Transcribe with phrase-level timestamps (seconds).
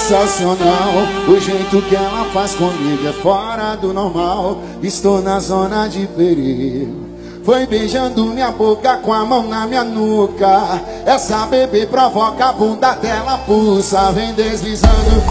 [0.00, 0.92] sensacional.
[1.28, 4.58] O jeito que ela faz comigo é fora do normal.
[4.82, 7.10] Estou na zona de perigo.
[7.44, 10.80] Foi beijando minha boca com a mão na minha nuca.
[11.04, 15.22] Essa bebê provoca a bunda dela pulsa Vem deslizando,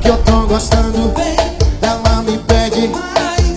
[0.00, 1.12] que eu tô gostando.
[1.80, 2.88] Ela me pede,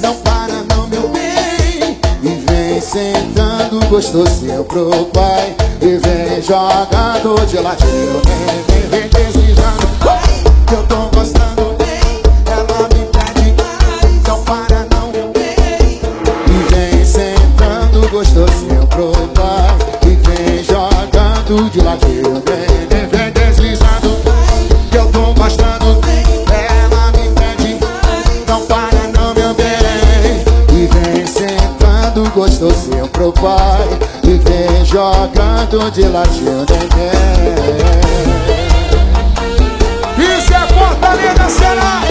[0.01, 1.99] não para não meu bem.
[2.21, 5.55] E vem sentando gostosinho pro pai.
[5.81, 9.87] E vem jogando de Vem, vem, vem deslizando,
[21.43, 24.17] de ladinho Vem, vem, vem deslizando
[24.89, 25.99] Que eu tô gostando
[26.49, 27.79] Ela me pede
[28.47, 29.65] Não para não, meu bem.
[30.69, 33.89] E vem sentando gostosinho pro pai.
[34.23, 37.11] E vem jogando de ladinho Vem, vem.
[40.37, 42.02] Isso é Fortaleza, será?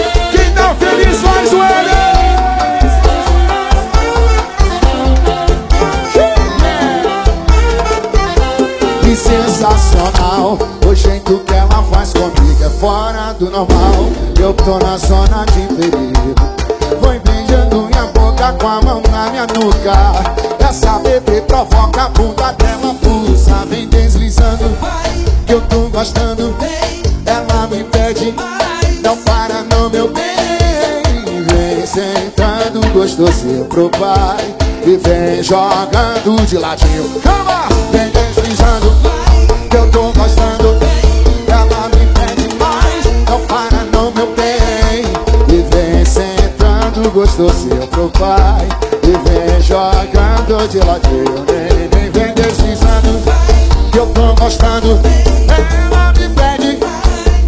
[9.15, 10.57] Sensacional.
[10.87, 14.09] O jeito que ela faz comigo é fora do normal.
[14.39, 16.35] Eu tô na zona de perigo.
[17.01, 20.67] Foi beijando minha boca com a mão na minha nuca.
[20.67, 24.65] Essa bebê provoca a bunda dela pulsa Vem deslizando,
[25.45, 26.55] que eu tô gostando.
[27.25, 28.33] Ela me pede,
[29.03, 30.23] não para não meu bem.
[31.47, 34.55] Vem sentando gostosinho pro pai.
[34.85, 37.09] E vem jogando de ladinho.
[37.21, 37.69] Calma!
[37.91, 38.11] Vem
[38.63, 38.95] deslizando
[39.69, 40.77] que eu tô gostando
[41.47, 43.05] Ela me pede mais.
[43.29, 45.03] Não para não, meu bem.
[45.49, 48.67] E vem sentando gostosinho pro pai.
[49.03, 53.21] E vem jogando de ladinho Nem, nem vem deslizando
[53.91, 54.97] Que eu tô gostando
[55.49, 56.79] Ela me pede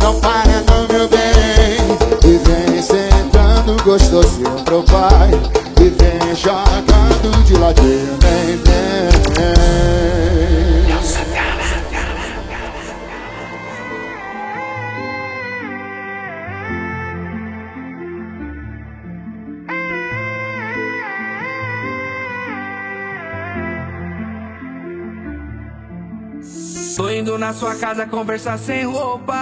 [0.02, 1.98] Não para não, meu bem.
[2.26, 5.32] E vem sentando gostosinho pro pai.
[5.80, 10.25] E vem jogando de ladinho Nem vem
[27.38, 29.36] Na sua casa conversar sem roupa.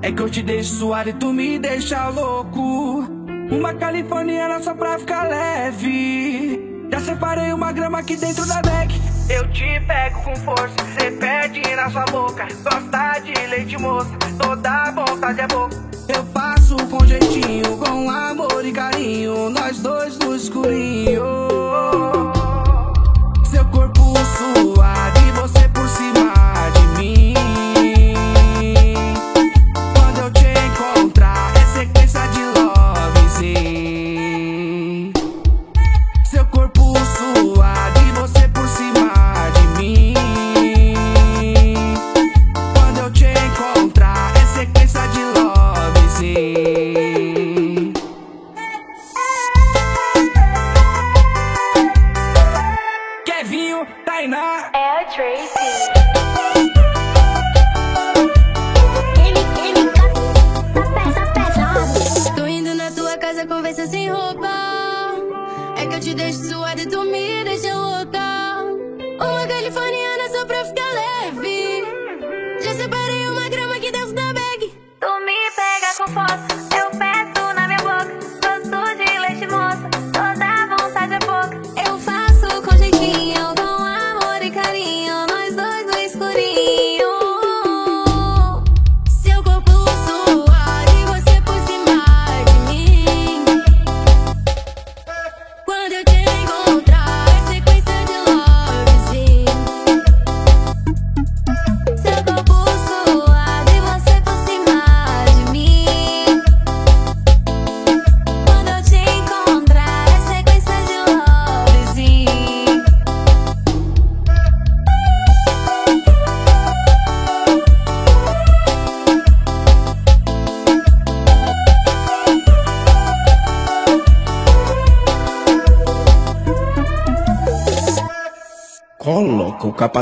[0.00, 3.04] É que eu te deixo suado e tu me deixa louco.
[3.50, 6.86] Uma californiana só pra ficar leve.
[6.90, 8.94] Já separei uma grama aqui dentro da bag.
[9.28, 12.46] Eu te pego com força, cê pede na sua boca.
[12.62, 15.76] Gosta de leite moça, toda vontade é boca.
[16.08, 19.50] Eu faço com jeitinho, com amor e carinho.
[19.50, 21.22] Nós dois no escurinho.
[23.50, 24.71] Seu corpo suave,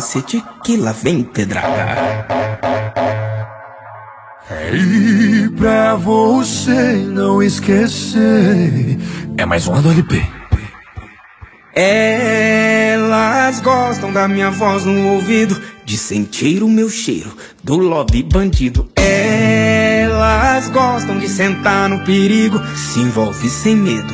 [0.00, 2.26] capacete que lá vem pedrada.
[4.73, 8.99] E pra você não esquecer,
[9.37, 10.23] é mais uma do LP.
[11.75, 18.88] Elas gostam da minha voz no ouvido, de sentir o meu cheiro, do lobby bandido.
[18.97, 24.12] Elas Elas gostam de sentar no perigo, se envolve sem medo,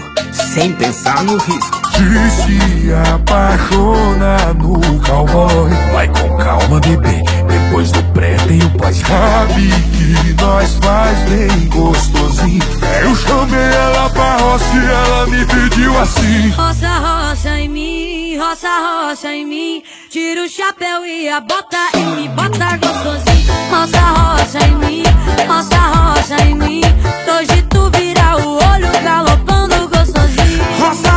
[0.53, 1.76] sem pensar no risco.
[1.97, 5.71] De se apaixonar no cowboy.
[5.93, 7.23] Vai com calma, bebê.
[7.49, 8.97] Depois do pré tem o pós.
[8.99, 12.63] Sabe que nós faz bem gostosinho.
[13.03, 16.51] Eu chamei ela pra roça e ela me pediu assim.
[16.51, 19.83] Roça, roça em mim, roça, roça em mim.
[20.11, 23.53] Tira o chapéu e a bota e me bota gostosinho.
[23.71, 25.03] Roça, roça em mim,
[25.49, 26.83] roça, roça em mim.
[27.27, 30.65] Hoje tu vira o olho galopando gostosinho.
[30.79, 31.11] Roça,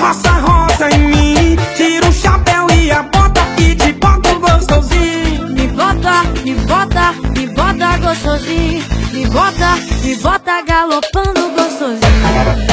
[0.00, 1.56] roça, roça em mim.
[1.76, 5.48] Tira o chapéu e a bota e te bota gostosinho.
[5.50, 8.84] Me bota, me bota, me bota gostosinho.
[9.12, 11.98] Me bota, me bota galopando gostosinho.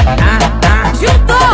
[0.08, 1.45] Ah, ah, Juntou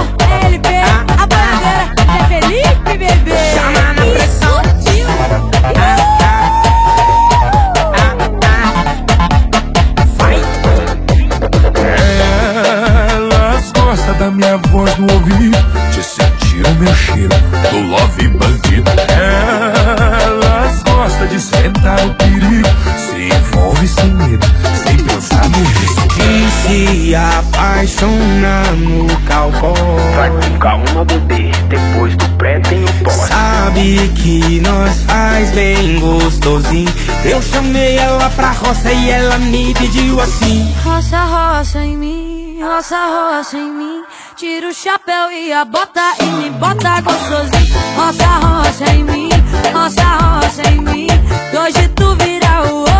[30.21, 31.49] Vai com calma, bebê.
[31.67, 33.11] Depois do pré tem o pós.
[33.11, 36.93] Sabe que nós faz bem gostosinho.
[37.25, 40.71] Eu chamei ela pra roça e ela me pediu assim.
[40.83, 44.03] Roça, roça em mim, roça, roça em mim.
[44.35, 47.75] Tira o chapéu e a bota e me bota gostosinho.
[47.95, 49.29] Roça, roça em mim,
[49.73, 51.07] roça, roça em mim.
[51.51, 52.90] Hoje tu vira o.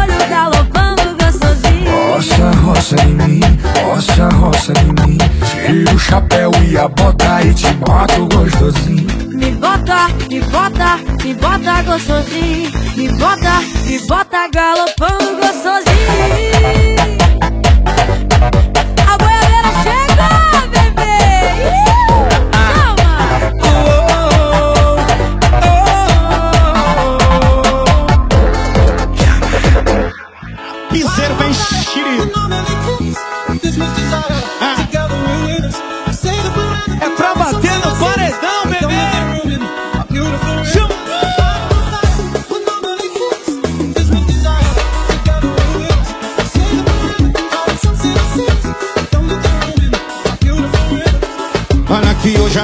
[2.22, 3.40] Roça, roça em mim,
[3.84, 5.18] roça, roça em mim.
[5.50, 9.08] Tira o chapéu e a bota e te mato gostosinho.
[9.36, 12.70] Me bota, me bota, me bota gostosinho.
[12.96, 17.21] Me bota, me bota galopando gostosinho.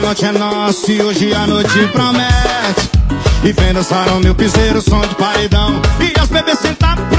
[0.07, 2.89] Noite é nossa e hoje a noite promete.
[3.43, 5.81] E vem dançar o meu piseiro, som de paredão.
[5.99, 7.17] E as bebês sentar pro.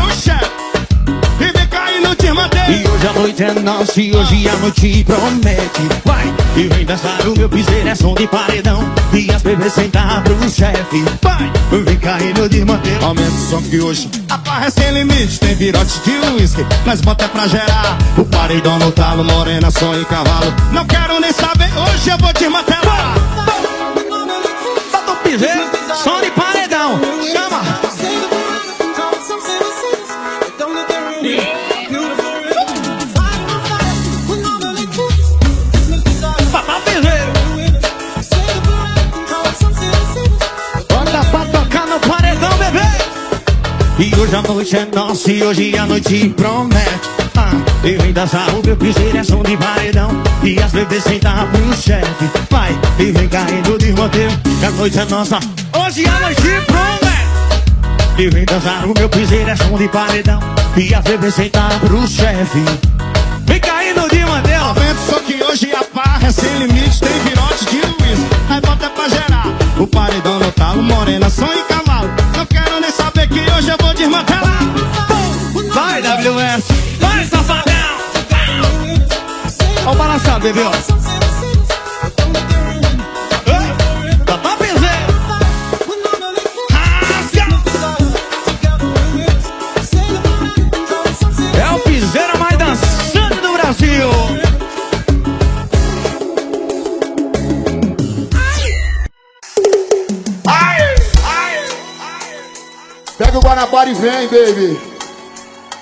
[2.20, 2.70] E.
[2.70, 5.82] E hoje a noite é nossa e hoje a noite promete.
[6.04, 6.34] Vai!
[6.56, 8.80] E vem dançar o meu piseiro, é som de paredão.
[9.12, 11.04] E as bebês sentar pro chefe.
[11.22, 11.50] Vai!
[11.70, 13.06] Vem caindo de madeira.
[13.06, 15.38] Aumenta o som que hoje a barra é sem limite.
[15.38, 17.96] Tem virote de uísque, nós bota é pra gerar.
[18.16, 20.52] O paredão no talo, morena, som e cavalo.
[20.72, 23.14] Não quero nem saber, hoje eu vou te martelar.
[24.92, 25.64] Bota o piseiro,
[26.02, 27.00] som de paredão.
[27.32, 27.97] Chama!
[44.00, 46.88] E hoje a noite é nossa e hoje a noite promete.
[47.36, 47.50] Ah,
[47.82, 50.10] eu ainda dançar o meu piseiro é som de paredão.
[50.44, 52.30] E as bebês sentar pro chefe.
[52.48, 54.32] Vai, e vem caindo de roteiro.
[54.60, 55.40] Que a noite é nossa,
[55.84, 58.18] hoje a noite promete.
[58.18, 60.38] E vem dançar o meu piseiro é som de paredão.
[60.76, 62.64] E as bebês sentar pro chefe.
[63.46, 64.60] Vem caindo de madeira.
[64.60, 67.00] Aumenta só que hoje a barra é sem limite.
[67.00, 68.20] Tem virote de Luiz.
[68.48, 69.46] Aí bota pra gerar.
[69.76, 71.87] O paredão no talo, morena, som e cavalo.
[79.88, 80.70] Ó o balançado, bebê, ó.
[91.58, 94.10] É o piseiro mais dançante do Brasil.
[103.16, 104.78] Pega o Guanabara e vem, baby.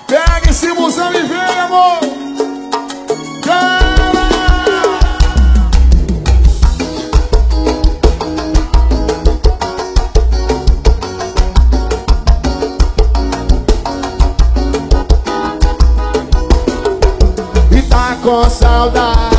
[0.07, 2.26] Pega esse musão e vem, amor.
[18.27, 19.36] Com saudade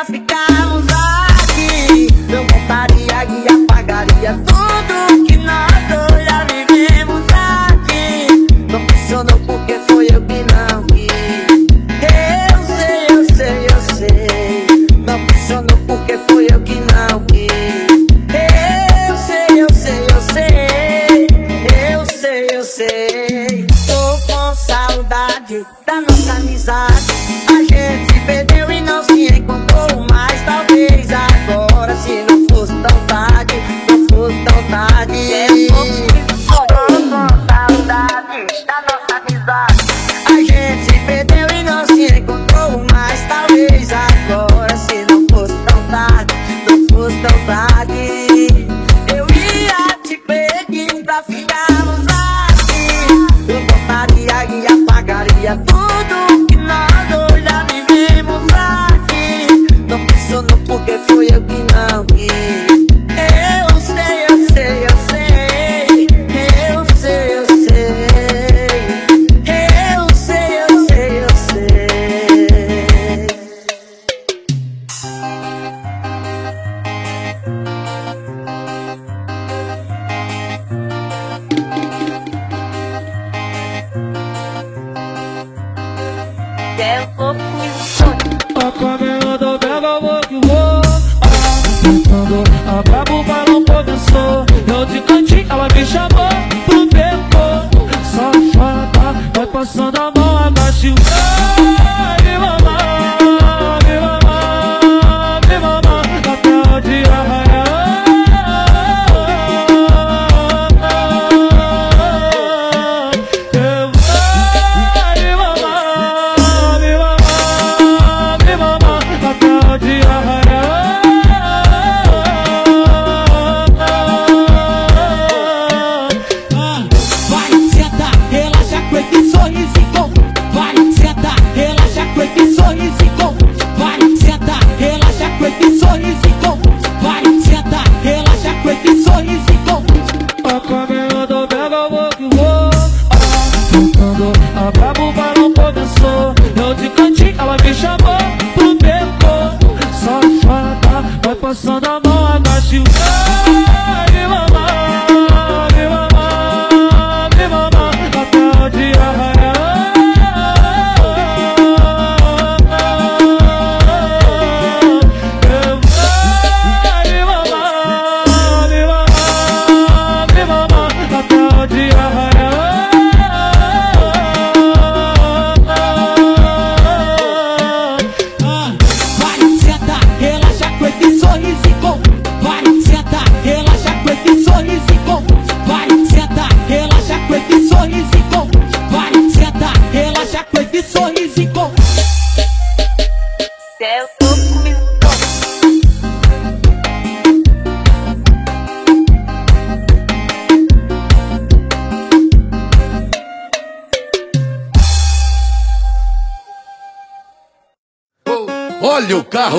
[0.00, 0.29] tráfico.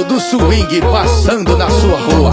[0.04, 2.32] do swing passando na sua rua.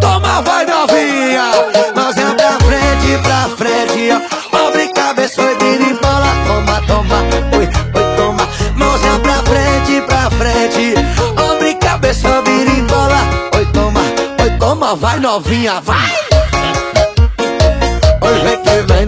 [0.00, 1.50] Toma, vai novinha,
[1.94, 4.48] nós é pra frente, pra frente, ó.
[4.50, 7.16] Pobre cabeçoide de bola, toma, toma,
[7.56, 8.48] oi, oi, toma.
[8.76, 10.94] Nós é pra frente, pra frente,
[11.36, 13.20] pobre cabeçoide de bola,
[13.56, 14.00] oi, toma,
[14.42, 16.12] oi, toma, vai novinha, vai.
[18.20, 19.06] Hoje vem que vem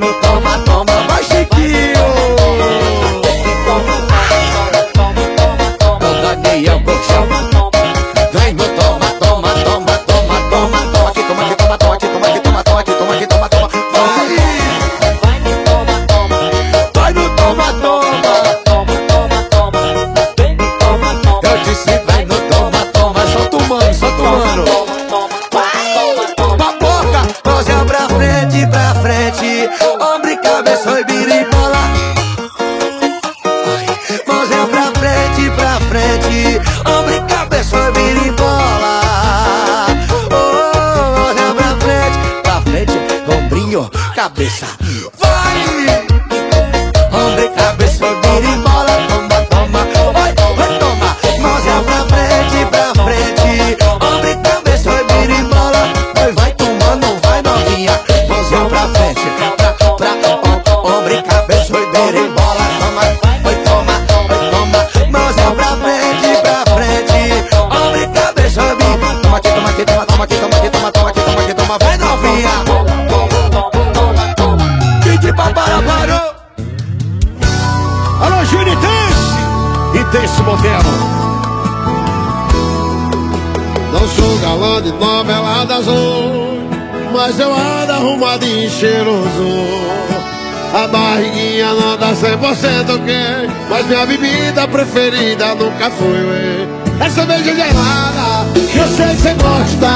[93.80, 96.68] Mas minha bebida preferida nunca foi.
[97.00, 99.88] É cerveja gelada Que eu sei que você gosta.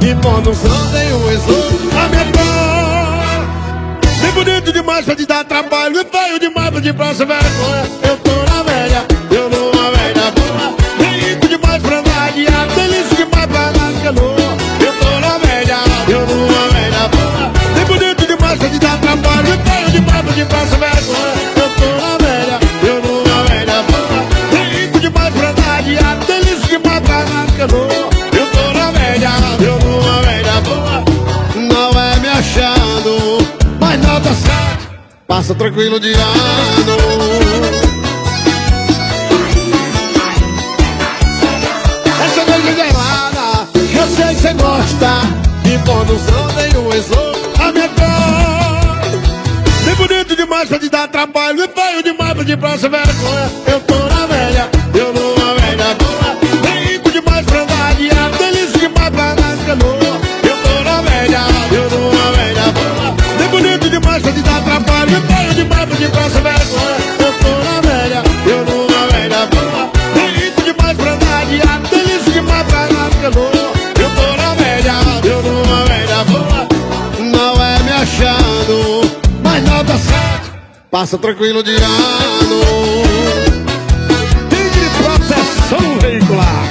[0.00, 5.26] E pôr no som tem um esgoto A minha cor Nem bonito demais pra te
[5.26, 8.05] dar trabalho E feio demais pra te passar vergonha
[35.76, 36.96] tranquilo de ano
[42.24, 45.10] Essa cerveja gelada Eu sei que você gosta.
[45.66, 48.06] E pôr no som nenhum exou A minha cor.
[49.84, 53.50] Nem bonito demais pra te dar trabalho E feio demais pra te passar vergonha.
[53.66, 54.05] Eu tô
[81.06, 82.62] Passa tranquilo de ano
[84.48, 86.64] De proteção veicular.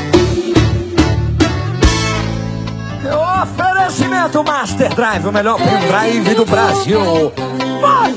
[3.42, 7.32] Oferecimento Master Drive, o melhor pendrive do Brasil.
[7.80, 8.14] Vai!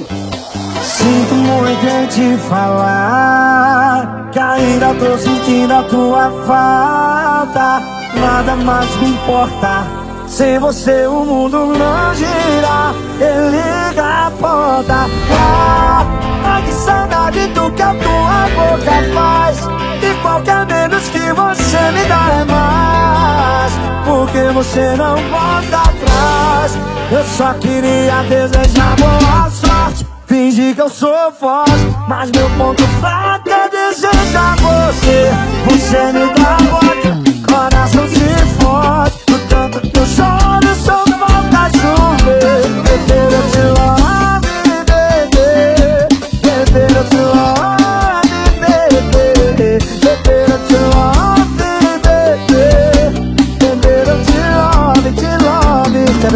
[0.82, 7.80] Sinto muito em te falar Que ainda tô sentindo a tua falta
[8.20, 9.86] Nada mais me importa
[10.26, 14.07] Sem você o mundo não gira Ele liga
[14.38, 16.06] a porta ah,
[16.44, 19.58] Ai que saudade do que a tua boca faz.
[20.02, 23.72] E qualquer menos que você me dá é mais.
[24.04, 26.78] Porque você não volta atrás.
[27.10, 30.06] Eu só queria desejar boa sorte.
[30.26, 31.72] Finge que eu sou forte,
[32.06, 35.30] mas meu ponto fraco é desejar você.
[35.70, 36.87] Você me dá voz,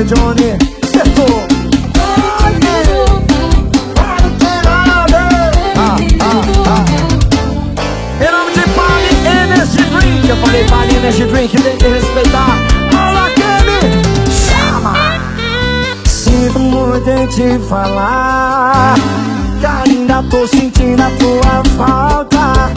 [0.02, 1.46] Kevin Johnny, acertou.
[8.20, 12.58] Em nome de Pali Energy Drink Eu falei Pali Energy Drink, tem que respeitar.
[12.92, 14.94] Olá, Kemi, chama.
[16.04, 18.94] Sinto muito em te falar
[19.60, 22.72] Que ainda tô sentindo a tua falta.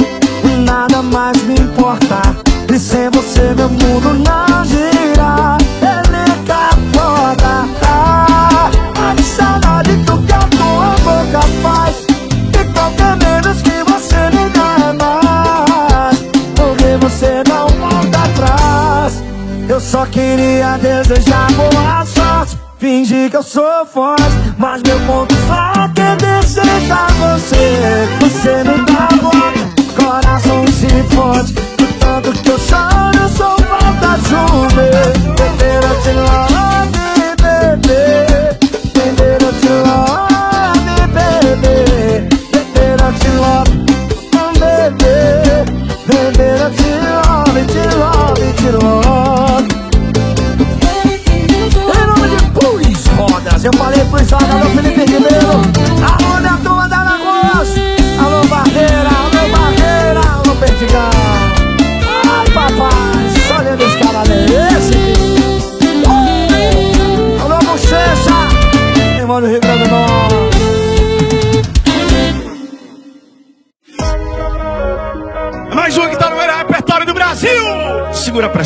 [0.64, 2.22] Nada mais me importa
[2.72, 4.45] E sem você meu mundo não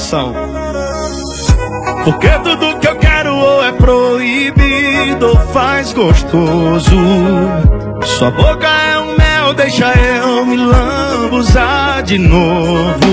[0.09, 0.33] Pressão.
[2.03, 6.95] Porque tudo que eu quero ou é proibido ou faz gostoso.
[8.17, 13.05] Sua boca é um mel, deixa eu me lambuzar de novo.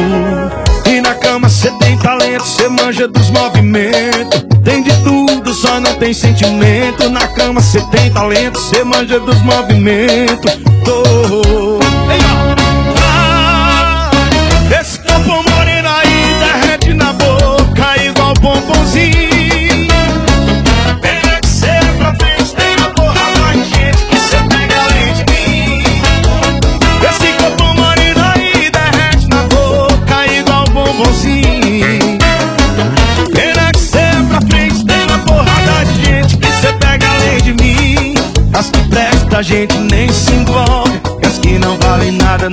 [0.87, 4.47] E na cama cê tem talento, cê manja dos movimentos.
[4.65, 7.11] Tem de tudo, só não tem sentimento.
[7.11, 10.51] Na cama cê tem talento, cê manja dos movimentos.
[10.83, 11.03] Tô.
[11.03, 11.76] Ei, ó.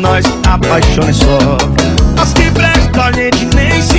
[0.04, 1.58] Nós apaixona só.
[2.22, 3.93] As que presta a gente nem se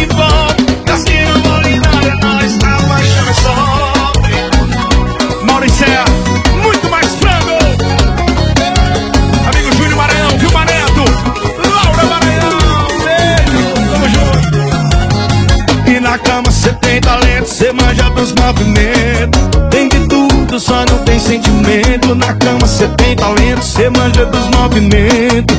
[20.54, 22.14] tudo, só não tem sentimento.
[22.14, 25.56] Na cama cê tem talento, cê manja dos movimentos.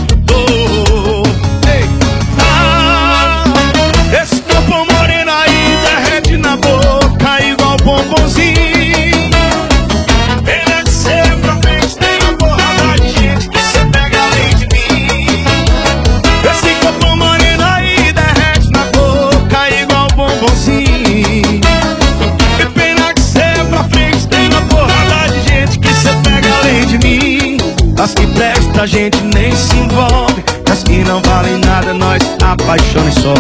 [32.66, 33.34] Nós apaixona e só.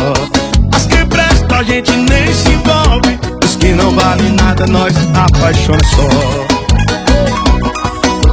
[0.75, 3.19] As que presta a gente nem se envolve.
[3.43, 6.07] Os que não valem nada, nós apaixona e só.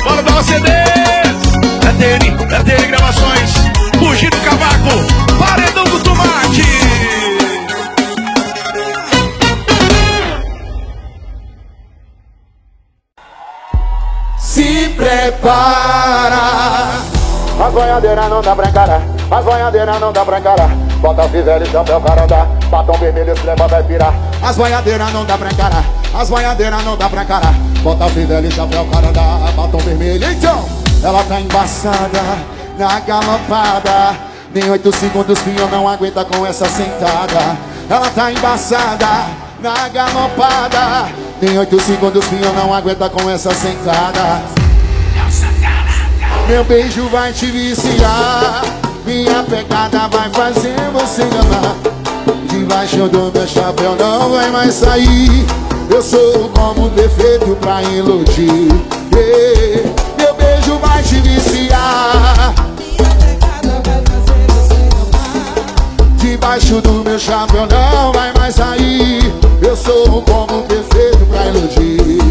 [0.04, 0.82] Bora dar CDs!
[1.88, 3.52] É dele, é dele gravações.
[3.98, 4.90] Fugir do cavaco,
[5.38, 6.62] paredão do tomate.
[14.38, 16.90] Se prepara
[17.58, 19.00] As boiadeiras não dá pra encarar
[19.30, 23.66] As boiadeiras não dá pra encarar Bota fivela e chapéu carandá Batom vermelho, esse leva
[23.66, 25.84] vai virar As boiadeiras não dá pra encarar.
[26.14, 27.54] As boiadeiras não dá pra encarar.
[27.82, 30.64] Bota fivela e chapéu carandá Batom vermelho, então.
[31.02, 32.20] Ela tá embaçada
[32.78, 34.14] Na galopada.
[34.54, 37.56] Nem oito segundos pinho não aguenta com essa sentada.
[37.90, 39.26] Ela tá embaçada
[39.60, 41.08] Na galopada.
[41.40, 44.40] Nem oito segundos pinho não aguenta com essa sentada.
[46.46, 48.62] Meu beijo vai te viciar
[49.12, 51.76] Minha pegada vai fazer você amar
[52.48, 55.44] Debaixo do meu chapéu não vai mais sair.
[55.90, 58.72] Eu sou como defeito pra iludir.
[59.14, 59.84] Eh,
[60.16, 62.54] Meu beijo vai te viciar.
[66.16, 69.30] Debaixo do meu chapéu não vai mais sair.
[69.60, 72.21] Eu sou como perfeito pra iludir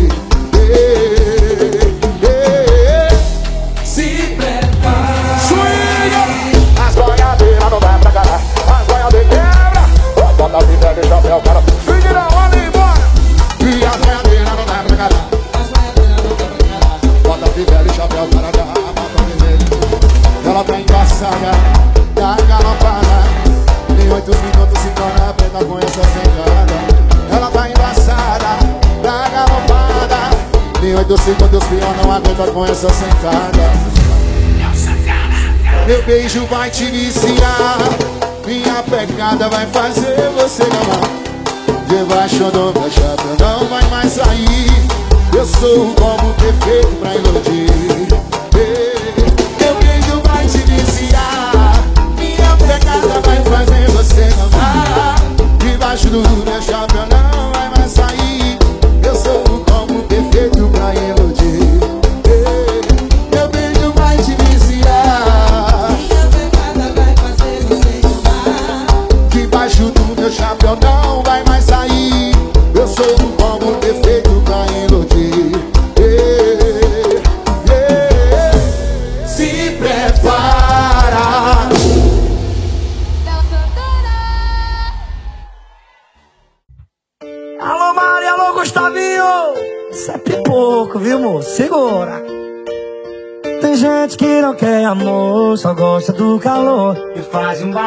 [11.02, 11.62] Bota a vida de chapéu, cara
[12.14, 12.62] não, olha
[13.60, 15.26] E as boiadeiras não dá pra caralho
[17.24, 18.52] Bota a vida de chapéu, Bota
[19.24, 19.66] vermelho.
[20.46, 21.52] Ela tá embaçada
[22.16, 23.18] Tá galopada.
[24.00, 26.78] Em oito minutos se torna preta com essa secada
[27.32, 28.60] Ela tá embaçada
[29.02, 30.20] Tá galopada.
[30.84, 33.72] Em oito segundos pior não aguenta com essa sentada
[35.88, 37.78] meu beijo vai te viciar
[38.52, 44.88] Minha pegada vai fazer você amar Debaixo do meu chapéu não vai mais sair.
[45.34, 47.72] Eu sou como perfeito pra iludir.
[49.58, 51.82] Meu beijo vai te viciar.
[52.18, 55.16] Minha pegada vai fazer você amar
[55.58, 57.11] Debaixo do meu chapéu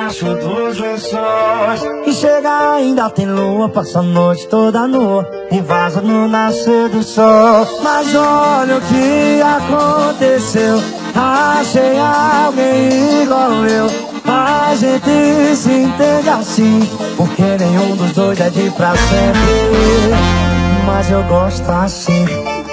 [0.05, 5.29] faz embaixo dos lençóis E chega ainda tem lua, passa a noite toda nua.
[5.51, 7.67] E vaza no nascer do sol.
[7.83, 10.83] Mas olha o que aconteceu.
[11.15, 13.87] Achei alguém igual eu.
[14.27, 16.81] A gente se entende assim
[17.15, 20.15] Porque nenhum dos dois é de pra sempre.
[20.87, 22.25] Mas eu gosto assim.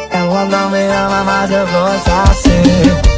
[0.10, 3.11] Ela não me ama, mas eu gosto assim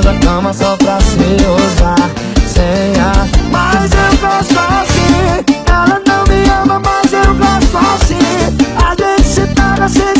[0.00, 1.94] gente pula a cama só pra se usar
[3.00, 8.18] ar Mas eu gosto assim Ela não me ama, mas eu gosto assim.
[8.76, 10.19] A gente se pega se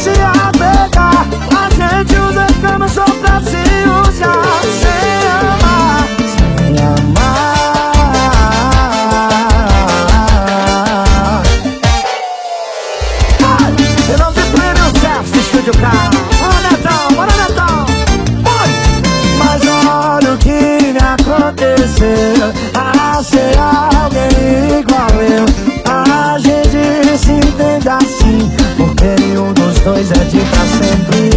[30.30, 31.30] de pra sempre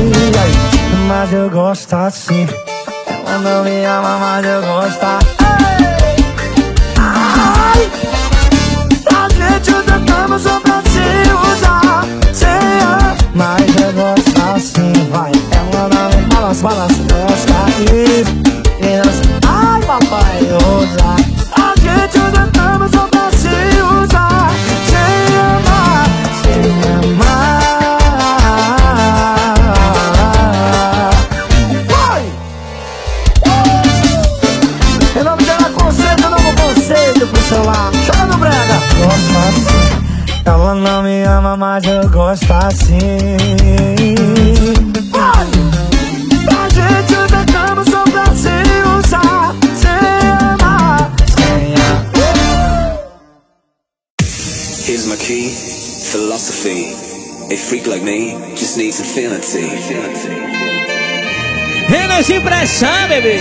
[1.07, 2.47] Mas eu gosto assim
[3.07, 5.05] Ela não me ama, mas eu gosto!
[6.99, 7.89] Ai!
[9.15, 10.99] A gente usa cama só pra se
[11.57, 12.05] usar
[13.33, 18.31] Mas eu gosto assim, vai Ela não me balança, balança Gosta isso
[18.79, 21.32] E dança Ai, papai, usa
[59.19, 60.29] infinity.
[61.87, 63.39] Renas impressão, bebê.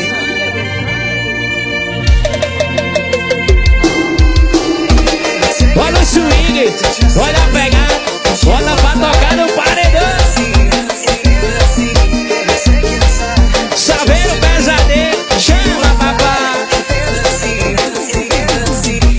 [5.74, 6.74] Olha o swing,
[7.18, 8.00] olha a pegada,
[8.44, 10.02] bota pra tocar no paredão.
[13.74, 16.68] Saber o pesadelo, chama papai.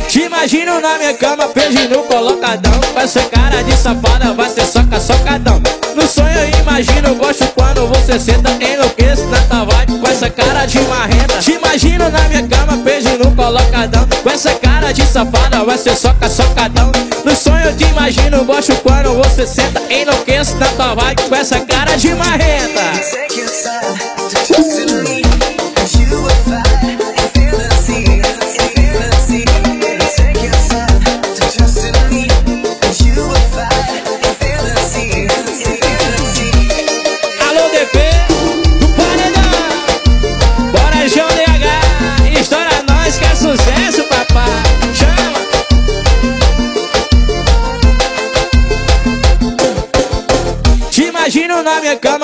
[0.07, 2.79] Te imagino na minha cama, pedindo colocadão.
[2.93, 5.61] Com essa cara de safada, vai ser soca, socadão.
[5.95, 9.99] No sonho eu imagino, gosto quando você senta, enlouqueço na tua vibe.
[9.99, 11.38] Com essa cara de marrenta.
[11.39, 14.08] Te imagino na minha cama, pedindo colocadão.
[14.23, 16.91] Com essa cara de safada, vai ser soca, socadão.
[17.23, 21.21] No sonho eu te imagino, gosto quando você senta, enlouqueço na tua vibe.
[21.29, 22.93] Com essa cara de marrenta.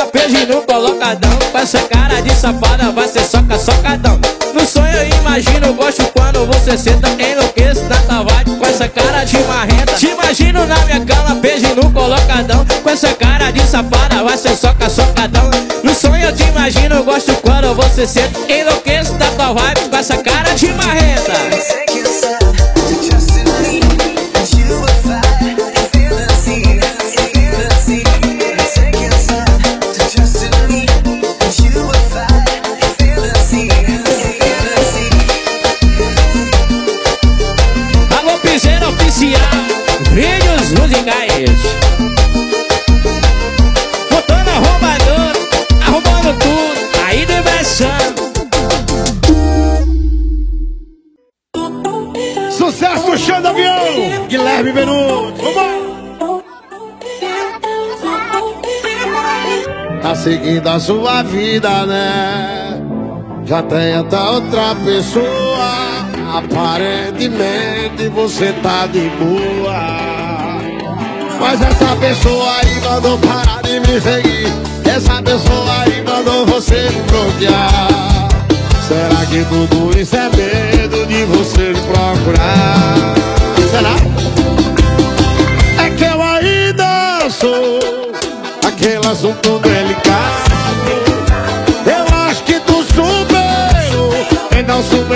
[0.10, 1.32] Cama, pedindo colocadão.
[1.52, 4.20] Com essa cara de safada, vai ser soca, socadão.
[4.54, 8.58] No sonho eu imagino, gosto quando você senta, enlouqueço na tua vibe.
[8.58, 9.94] Com essa cara de marrenta.
[9.94, 12.66] Te imagino na minha cama, pedindo colocadão.
[12.84, 15.50] Com essa cara de safada, vai ser soca, socadão.
[15.84, 19.90] No sonho eu te imagino, gosto quando você senta, enlouqueço na tua vibe.
[19.90, 21.79] Com essa cara de marrenta.
[41.00, 41.60] Vídeos musicais.
[44.10, 45.34] Botando arrombador,
[45.82, 47.88] arrombando tudo, aí diversão.
[52.52, 54.28] Sucesso, do avião!
[54.28, 55.40] Guilherme Benuto!
[60.02, 62.82] Tá seguindo a sua vida, né?
[63.46, 65.90] Já tem até outra pessoa.
[66.32, 70.19] Aparentemente você tá de boa.
[71.40, 74.54] Mas essa pessoa aí mandou parar de me seguir.
[74.86, 78.30] Essa pessoa aí mandou você me bloquear.
[78.88, 83.14] Será que tudo isso é medo de você me procurar?
[83.70, 83.96] Será?
[85.86, 87.80] É que eu ainda sou
[88.68, 90.50] aquele assunto delicado
[91.86, 94.12] Eu acho que tu superou
[94.50, 95.09] Quem não superou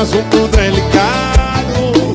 [0.00, 2.14] assunto delicado.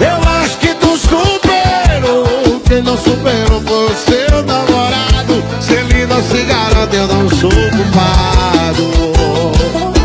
[0.00, 5.42] Eu acho que tu superou Quem não superou foi o seu namorado.
[5.60, 8.92] Se ele não se garante eu não sou culpado.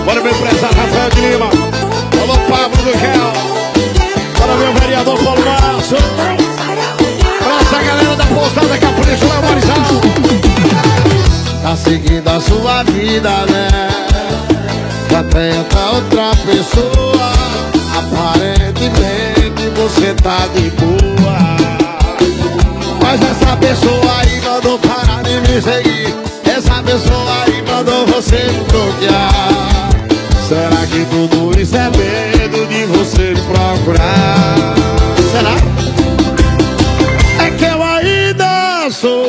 [0.03, 1.49] Bora meu empresário Rafael de Lima.
[2.21, 3.33] Alô Pablo do Gel.
[4.39, 5.97] Bora meu vereador Paulo Márcio.
[7.37, 9.75] Pra essa galera da pousada Capricho Léo Marizal
[11.61, 13.90] Tá seguindo a sua vida, né?
[15.31, 17.31] Tenta outra pessoa.
[17.97, 21.37] Aparentemente você tá de boa.
[23.01, 26.13] Mas essa pessoa aí mandou parar de me seguir.
[26.43, 29.89] Essa pessoa aí mandou você me bloquear.
[30.49, 34.75] Será que tudo isso é medo de você me procurar?
[35.31, 35.55] Será?
[37.45, 39.25] É que eu ainda sou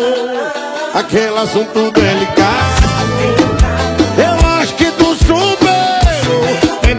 [0.94, 2.41] aquele assunto delicado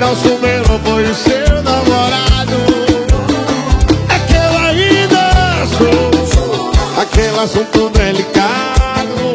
[0.03, 2.57] não superou foi o seu namorado.
[4.09, 9.33] É que eu ainda sou aquele assunto delicado.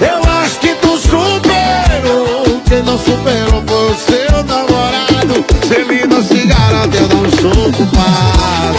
[0.00, 5.44] Eu acho que tu superou Quem não superou foi o seu namorado.
[5.66, 8.77] Se ele não se garante eu não sou culpado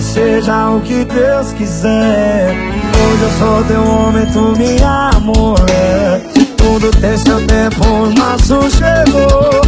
[0.00, 2.54] seja o que Deus quiser.
[2.96, 6.22] Hoje eu sou teu homem, tu minha mulher.
[6.56, 9.60] Tudo tem seu tempo, o nosso chegou.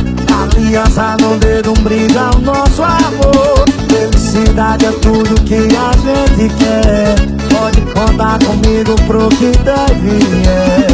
[0.42, 3.64] Aliança no dedo, um brinde ao nosso amor.
[3.88, 7.14] Felicidade é tudo que a gente quer.
[7.54, 10.18] Pode contar comigo pro que deve
[10.48, 10.91] é.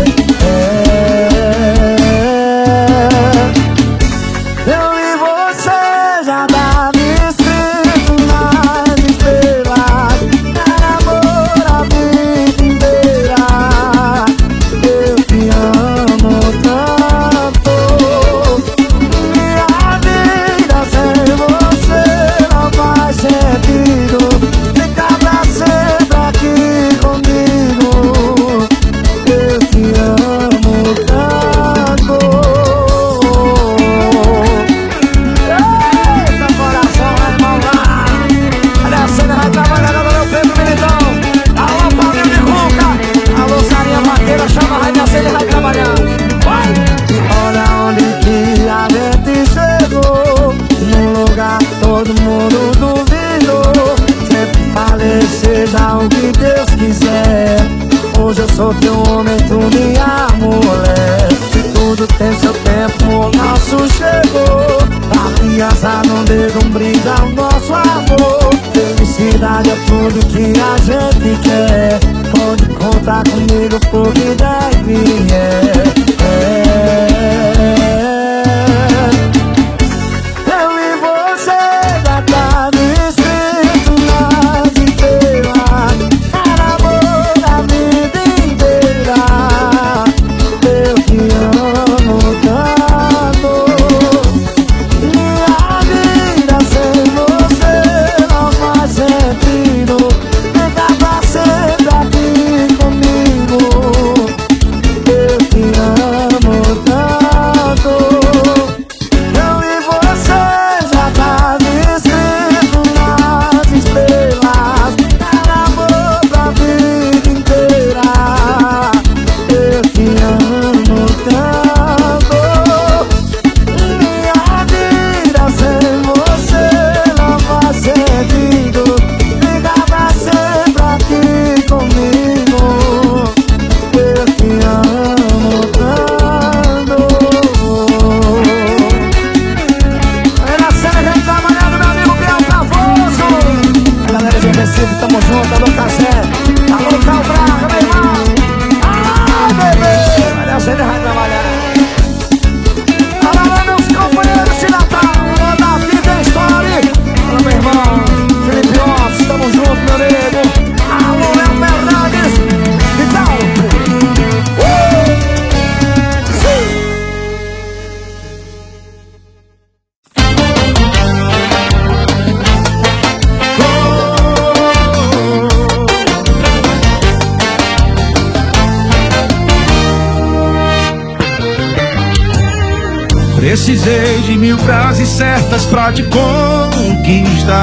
[183.58, 187.58] Precisei de mil frases certas pra te conquistar.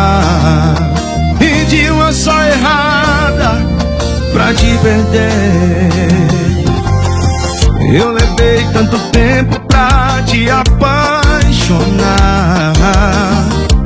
[1.40, 3.66] E de uma só errada
[4.34, 5.90] pra te perder.
[7.94, 11.14] Eu levei tanto tempo pra te apaixonar.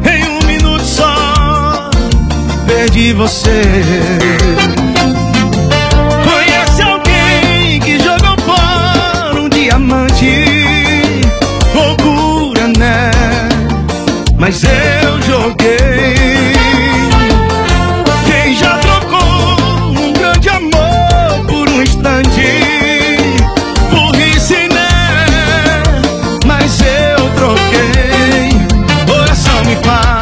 [0.04, 1.92] Em um minuto só
[2.66, 3.72] perdi você
[14.40, 16.54] Mas eu joguei.
[18.26, 19.20] Quem já trocou
[20.00, 22.48] um grande amor por um instante?
[23.92, 25.84] Burrice, né?
[26.46, 28.50] Mas eu troquei.
[29.06, 30.22] Coração me fala,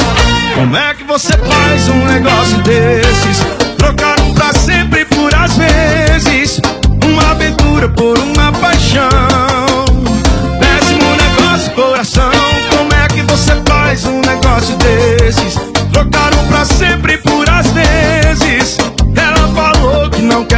[0.56, 3.46] como é que você faz um negócio desses?
[3.78, 6.60] Trocar um pra sempre por às vezes.
[7.06, 8.17] Uma aventura por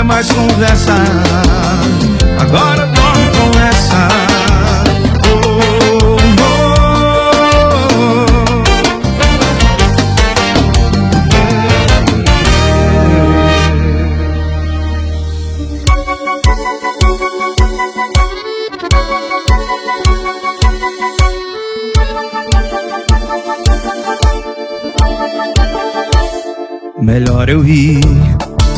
[0.10, 1.06] mais conversar.
[2.42, 4.08] Agora dorme com essa.
[5.24, 5.60] Oh,
[6.44, 6.80] oh.
[27.02, 28.02] Melhor eu ir,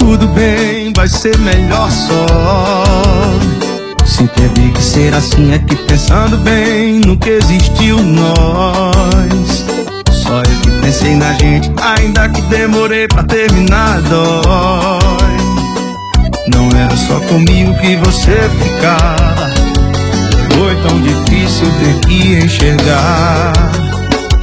[0.02, 2.84] tudo bem, vai ser melhor só.
[4.04, 9.66] Se teve que ser assim, é que pensando bem que existiu nós.
[10.12, 15.38] Só eu que pensei na gente, ainda que demorei pra terminar, dói.
[16.48, 19.52] Não era só comigo que você ficava.
[20.56, 23.54] Foi tão difícil ter que enxergar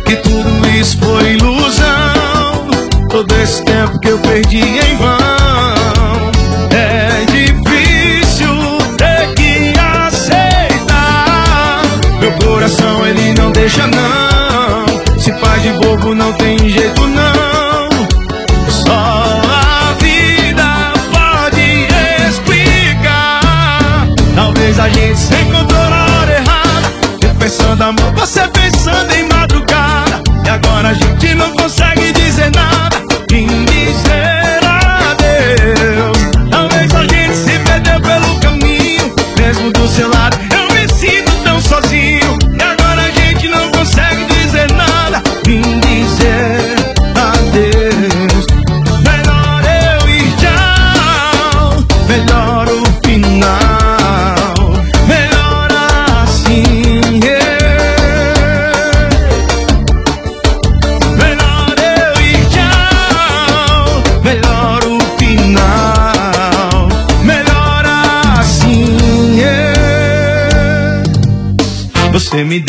[0.07, 2.29] que tudo isso foi ilusão.
[3.11, 5.08] Todo esse tempo que eu perdi em vão
[13.69, 15.19] deixa não.
[15.19, 17.89] Se faz de bobo não tem jeito não.
[18.71, 21.87] Só a vida pode
[22.29, 24.07] explicar.
[24.35, 26.93] Talvez a gente se encontrou na hora errada.
[27.23, 30.23] Eu pensando amor, você pensando em madrugada.
[30.45, 31.68] E agora a gente não consegue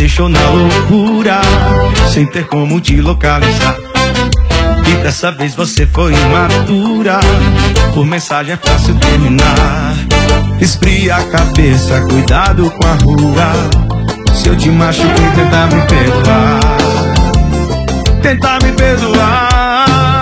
[0.10, 1.40] deixou na loucura
[2.12, 3.76] Sem ter como te localizar.
[4.88, 7.20] E dessa vez você foi imatura
[7.94, 9.94] Por mensagem é fácil terminar.
[10.60, 13.54] Esfria a cabeça, cuidado com a rua
[14.34, 16.60] Se eu te machuquei, tentar me perdoar.
[18.24, 20.22] Tentar me perdoar.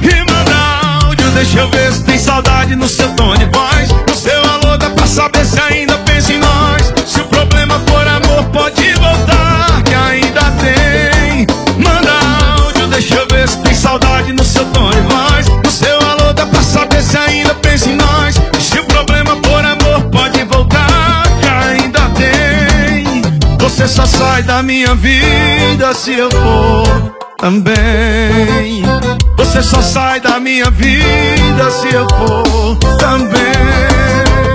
[0.00, 3.88] E manda áudio, deixa eu ver se tem saudade no seu tom de voz.
[4.08, 5.98] No seu alô dá pra saber se ainda
[8.44, 12.12] pode voltar Que ainda tem Manda
[12.56, 16.32] áudio, deixa eu ver se tem saudade no seu tom de voz No seu alô
[16.32, 21.22] dá pra saber se ainda pensa em nós Se o problema for amor, pode voltar
[21.40, 23.22] Que ainda tem
[23.58, 28.82] você só sai da minha vida se eu for também.
[29.38, 34.49] Você só sai da minha vida se eu for também.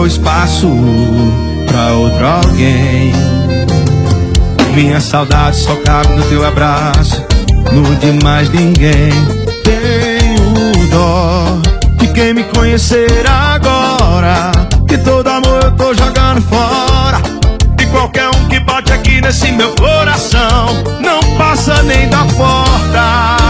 [0.00, 0.66] dou espaço
[1.66, 3.12] pra outro alguém.
[4.74, 7.22] Minha saudade só cabe no teu abraço,
[7.70, 9.10] no de mais ninguém.
[9.62, 11.44] Tenho dó
[11.98, 14.50] de quem me conhecer agora.
[14.88, 17.20] Que todo amor eu tô jogando fora.
[17.78, 23.49] E qualquer um que bate aqui nesse meu coração, não passa nem da porta.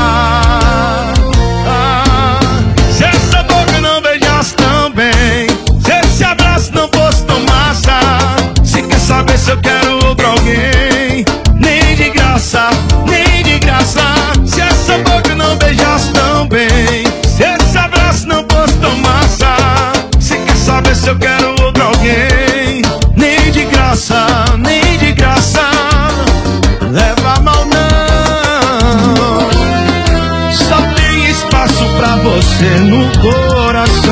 [21.11, 22.83] eu quero outro alguém.
[23.17, 24.27] Nem de graça,
[24.59, 25.69] nem de graça.
[26.91, 29.51] Leva mal não.
[30.53, 34.11] Só tem espaço pra você no coração.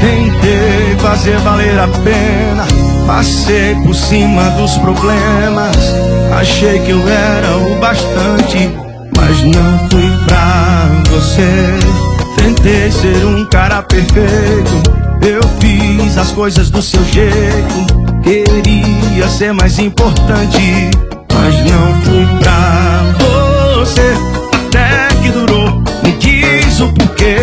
[0.00, 2.66] Tentei fazer valer a pena.
[3.06, 5.76] Passei por cima dos problemas,
[6.40, 8.83] achei que eu era o bastante
[9.26, 11.78] mas não fui pra você.
[12.36, 14.82] Tentei ser um cara perfeito,
[15.22, 18.04] eu fiz as coisas do seu jeito.
[18.22, 20.90] Queria ser mais importante,
[21.32, 23.04] mas não fui pra
[23.78, 24.14] você.
[24.66, 27.36] Até que durou, me diz o porquê.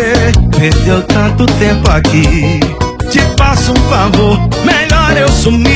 [0.56, 2.60] Perdeu tanto tempo aqui.
[3.10, 5.72] Te faço um favor, melhor eu sumir.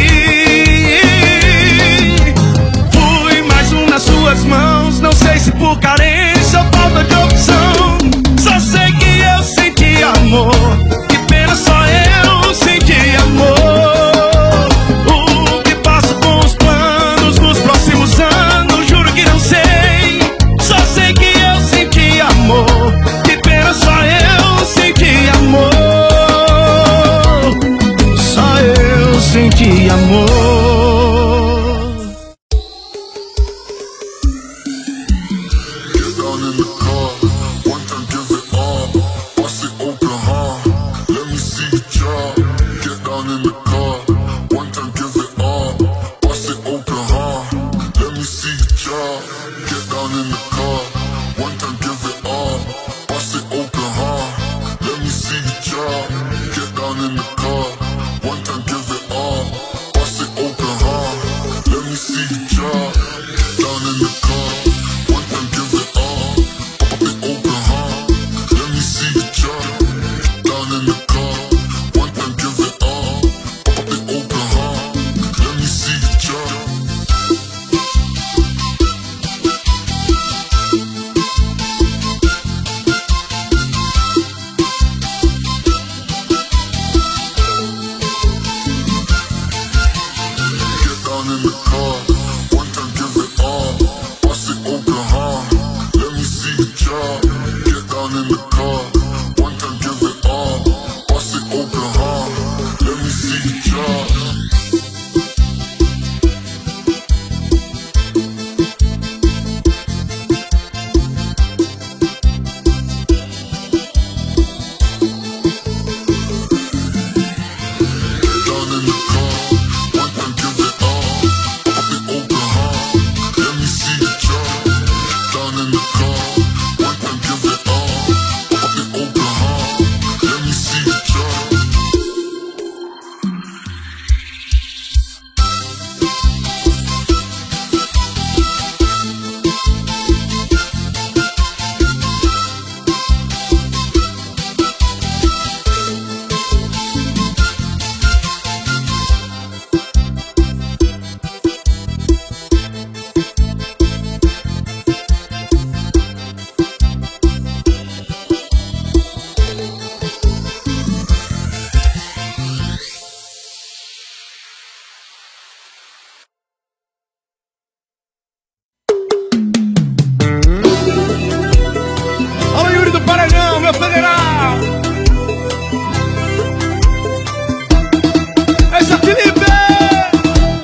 [2.92, 5.95] Fui mais um nas suas mãos, não sei se por causa.
[10.36, 10.65] amor.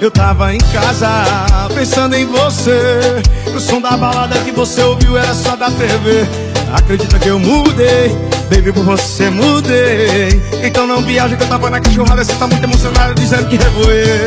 [0.02, 1.08] Eu tava em casa
[1.72, 3.22] pensando em você.
[3.54, 6.26] O som da balada que você ouviu era só da TV
[6.72, 8.08] Acredita que eu mudei,
[8.50, 10.42] baby, por você mudei.
[10.64, 12.24] Então não viaja que eu tava na cachorrada.
[12.24, 14.26] Você tá muito emocionado dizendo que revoei.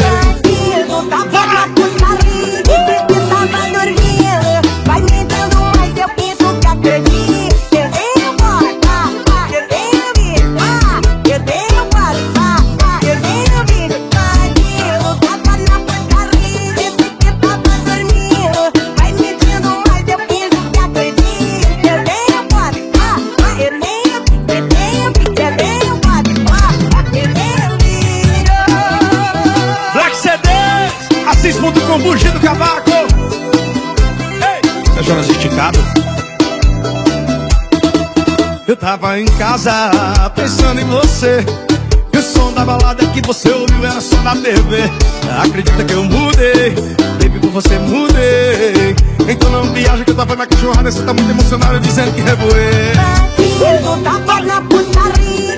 [38.85, 39.89] tava em casa
[40.35, 41.43] pensando em você.
[42.13, 44.83] E o som da balada que você ouviu era só na TV
[45.41, 46.75] Acredita que eu mudei,
[47.19, 48.95] baby por você mudei.
[49.27, 52.93] Então não viaja que eu tava na cachorrada Você tá muito emocionado dizendo que revoei.
[53.59, 55.57] Eu tava na putaria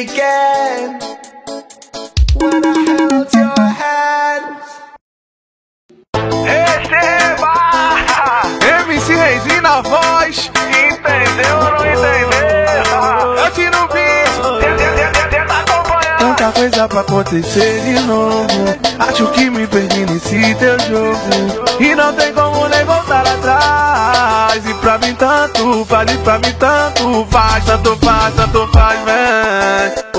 [0.00, 0.98] again
[2.40, 4.46] when I held your hand.
[6.48, 7.52] Receba!
[8.86, 10.50] MC Reizinho na voz.
[10.56, 12.30] Entendeu ou não entendeu?
[13.44, 14.30] Eu tiro o beat.
[16.18, 18.48] Tá Tanta coisa pra acontecer de novo.
[18.98, 21.18] Acho que me perdi nesse teu jogo.
[21.78, 24.64] E não tem como nem voltar atrás.
[24.66, 26.69] E pra mim tanto, vale pra mim tanto
[27.30, 30.09] faz, tanto faz, tanto faz, vem.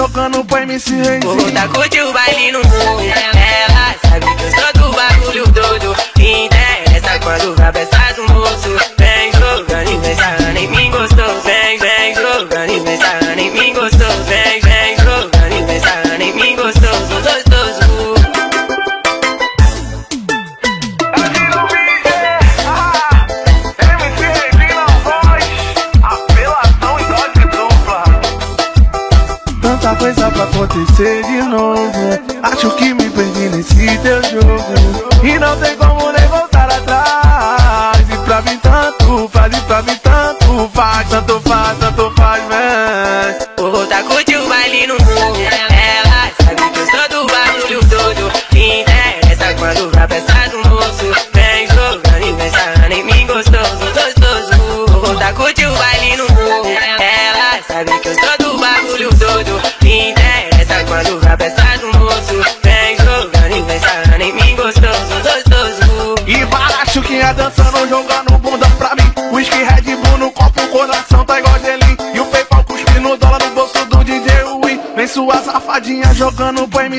[0.00, 1.20] jogando pra MC Renzinho.
[1.20, 3.39] Vou tá curtir o baile no morro.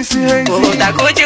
[0.04, 0.52] see, hey, see.
[0.52, 1.20] Oh, that coach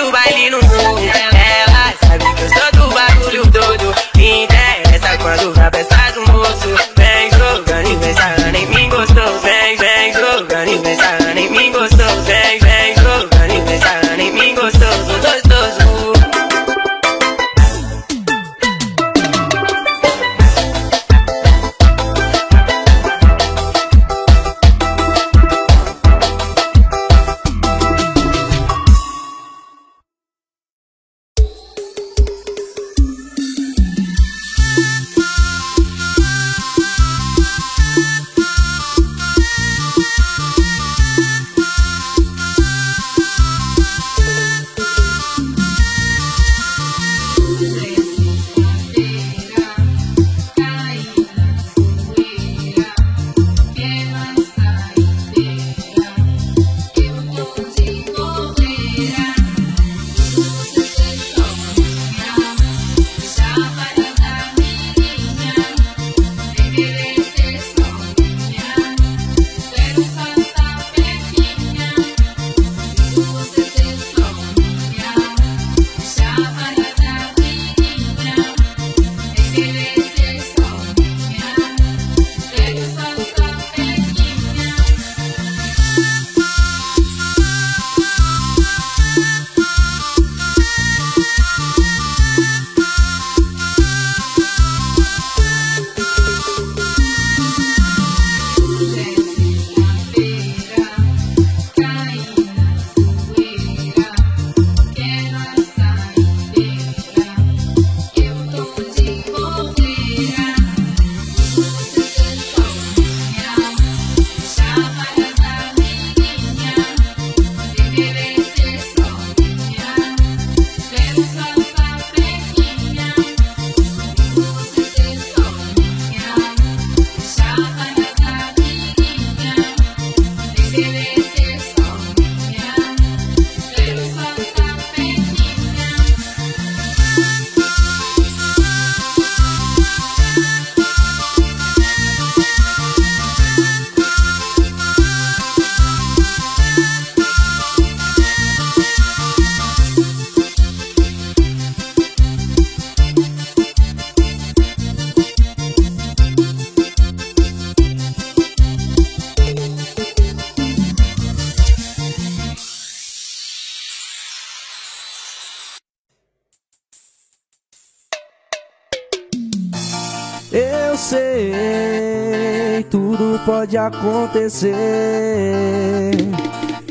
[174.06, 174.76] acontecer.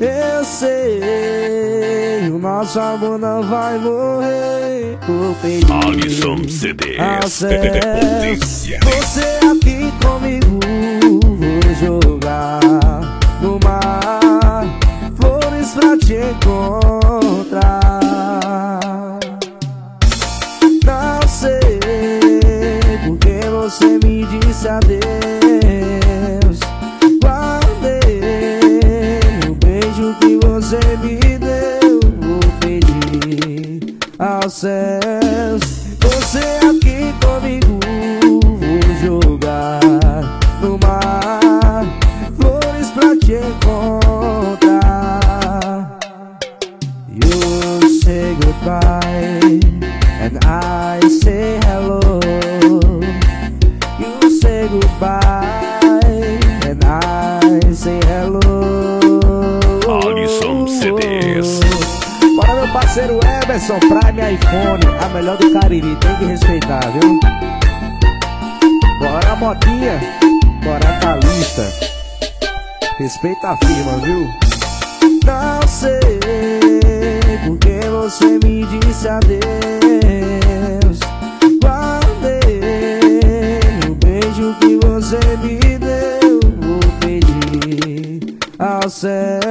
[0.00, 4.98] Eu sei, o nosso amor não vai morrer.
[5.86, 7.46] Alisson CD, Você
[9.46, 10.58] aqui comigo,
[11.36, 12.60] vou jogar
[13.40, 14.64] no mar
[15.20, 17.90] flores pra te encontrar.
[20.84, 21.78] Não sei
[23.06, 25.13] porque você me disse adeus.
[34.54, 35.03] said
[73.14, 74.28] respeita a firma, viu?
[75.24, 76.00] Não sei
[77.44, 79.40] porque você me disse adeus
[81.62, 82.60] Guardei
[83.88, 89.43] o beijo que você me deu Vou pedir ao céu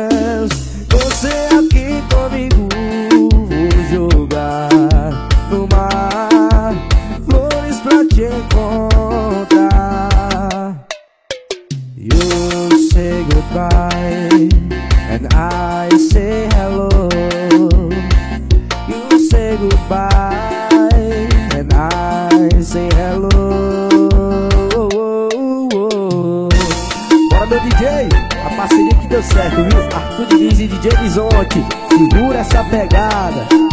[30.84, 33.73] de Horizonte, segura essa pegada.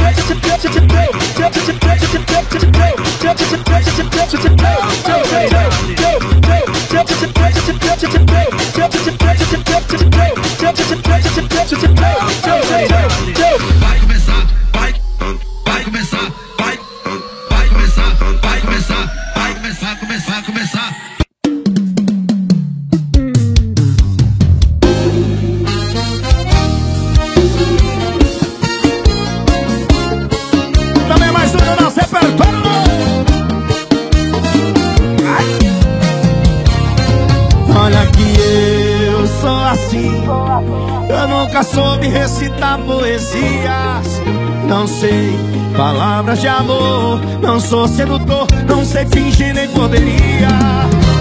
[13.81, 14.07] Like
[42.01, 44.21] sabe recitar poesias.
[44.67, 45.37] Não sei
[45.77, 50.47] palavras de amor, não sou sedutor, não sei fingir nem poderia.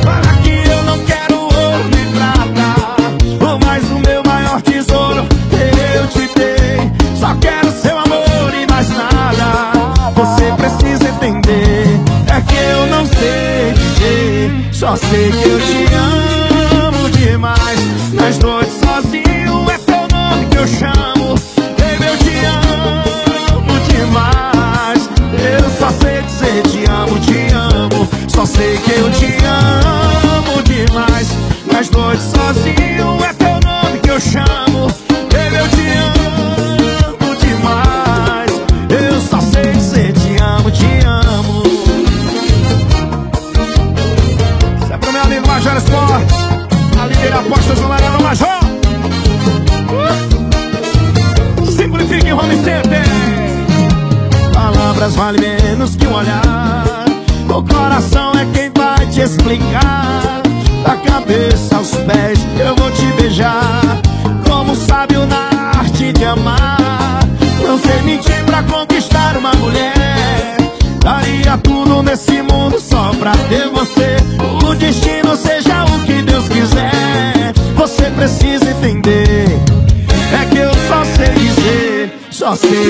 [0.05, 5.27] Para que eu não quero ouro nem prata, ou mais o meu maior tesouro
[5.95, 6.91] eu te dei.
[7.19, 9.93] Só quero seu amor e mais nada.
[10.15, 15.50] Você precisa entender, é que eu não sei dizer, só sei que
[34.31, 34.60] shine.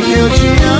[0.02, 0.79] eu te amo.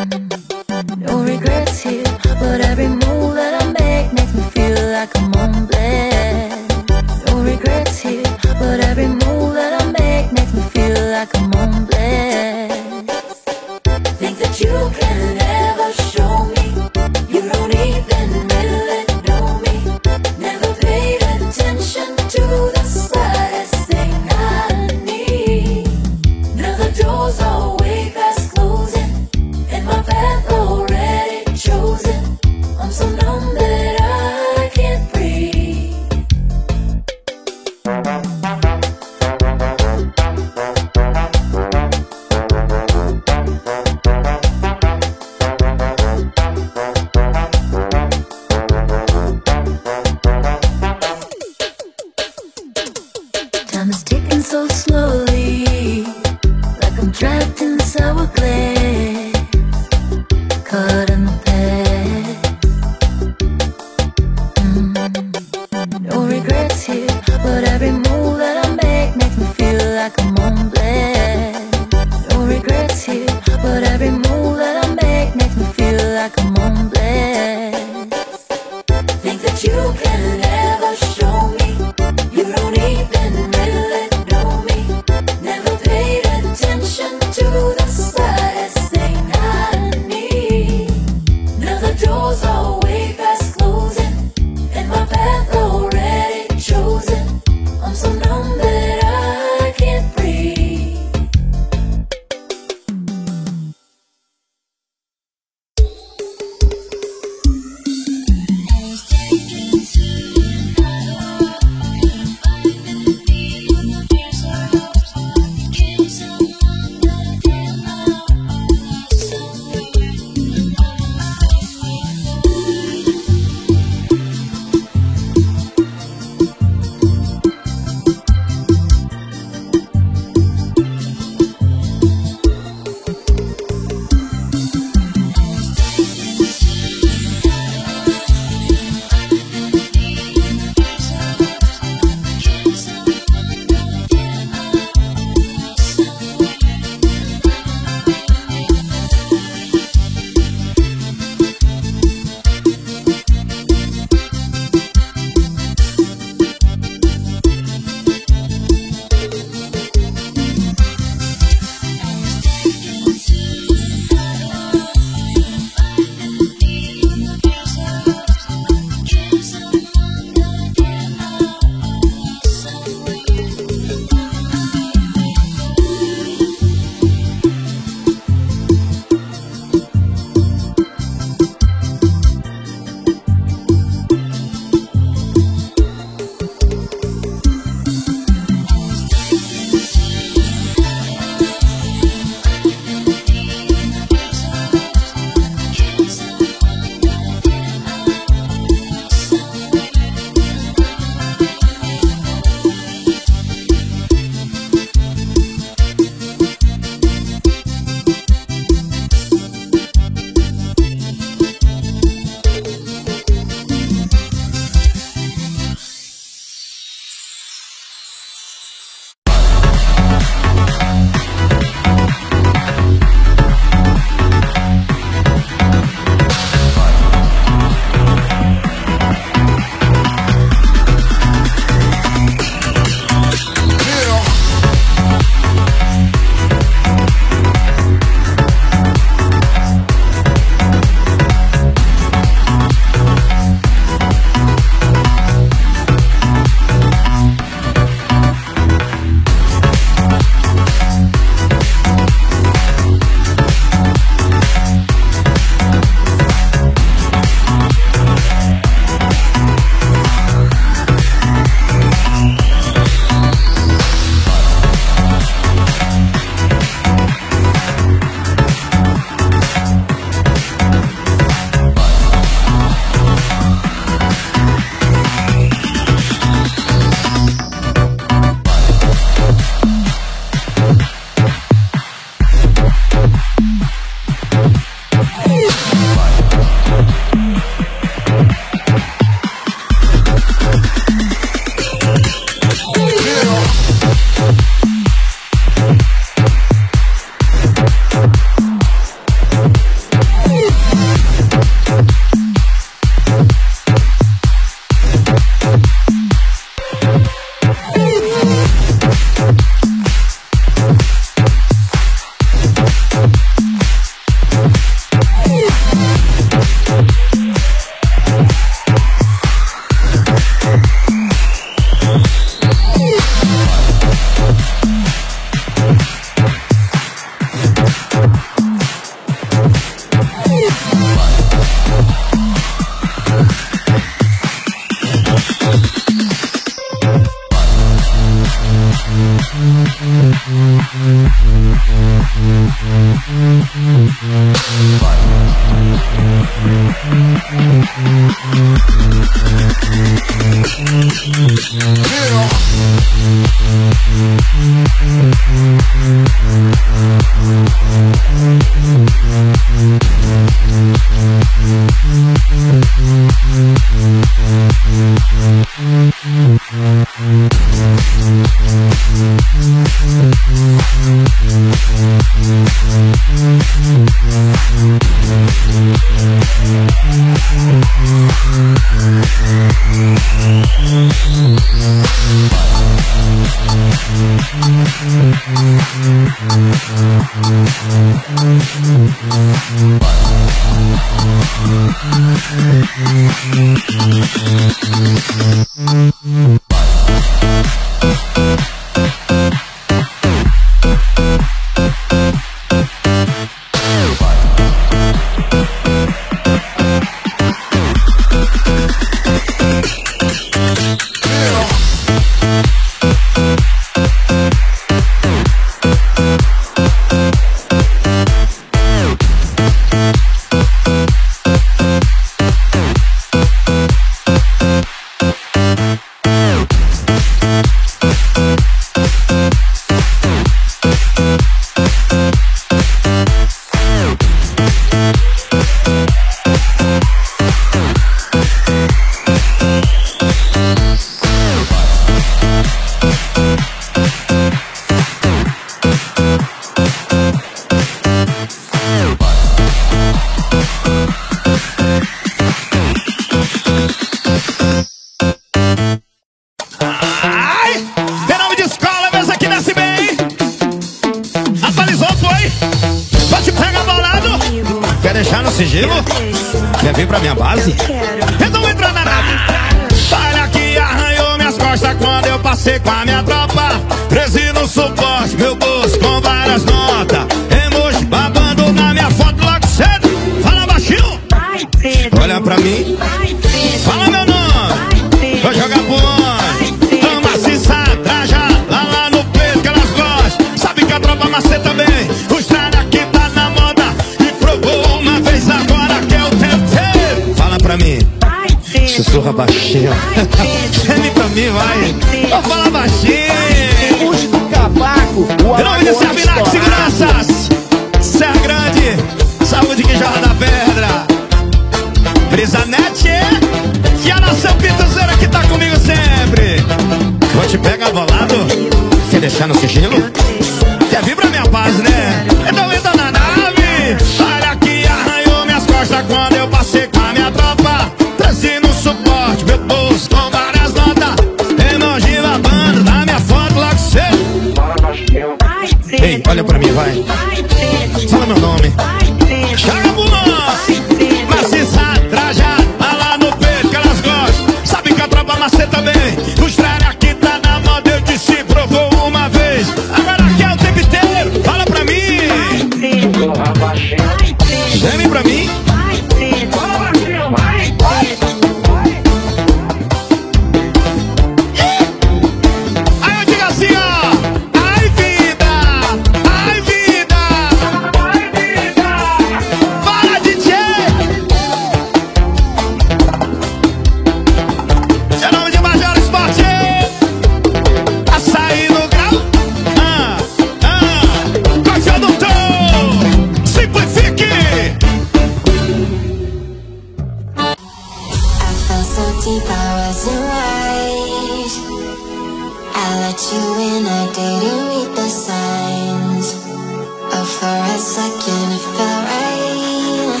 [597.76, 600.00] second it felt right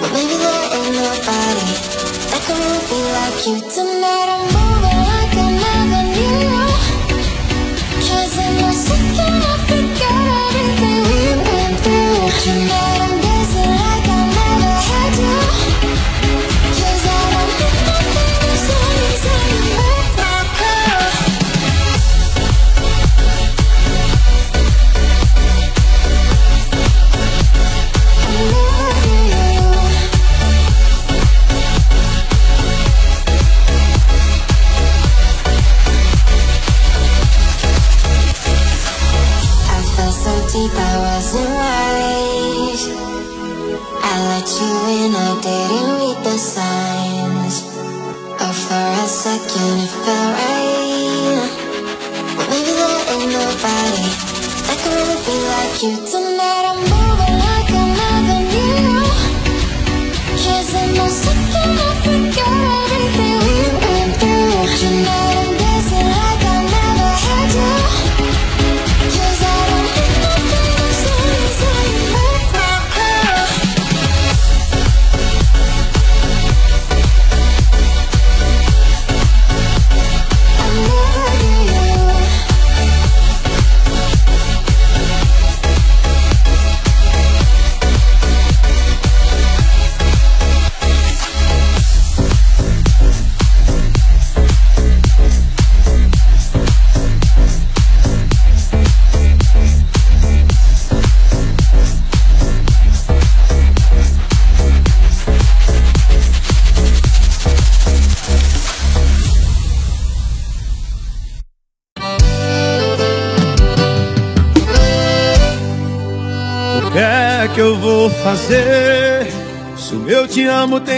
[0.00, 1.68] But maybe there ain't nobody
[2.30, 3.56] That can move me like you.
[3.74, 4.57] Tonight I'm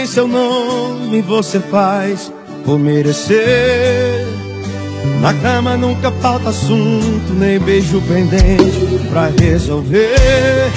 [0.01, 2.31] tem seu nome, você faz
[2.65, 4.25] por merecer.
[5.21, 10.71] Na cama nunca falta assunto, nem beijo pendente pra resolver.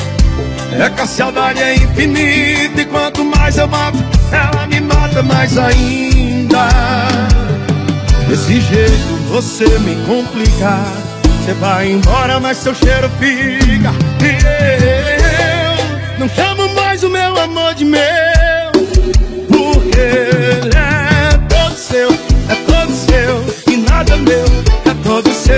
[0.78, 3.96] É que a saudade é infinita e quanto mais eu mato,
[4.30, 6.68] ela me mata mais ainda.
[8.28, 10.84] Desse jeito você me complica.
[11.40, 13.90] Você vai embora, mas seu cheiro fica.
[14.20, 14.36] E
[16.12, 18.00] eu não chamo mais o meu amor de meu,
[19.98, 22.10] ele é todo seu,
[22.48, 24.44] é todo seu, e nada meu,
[24.84, 25.54] é todo seu.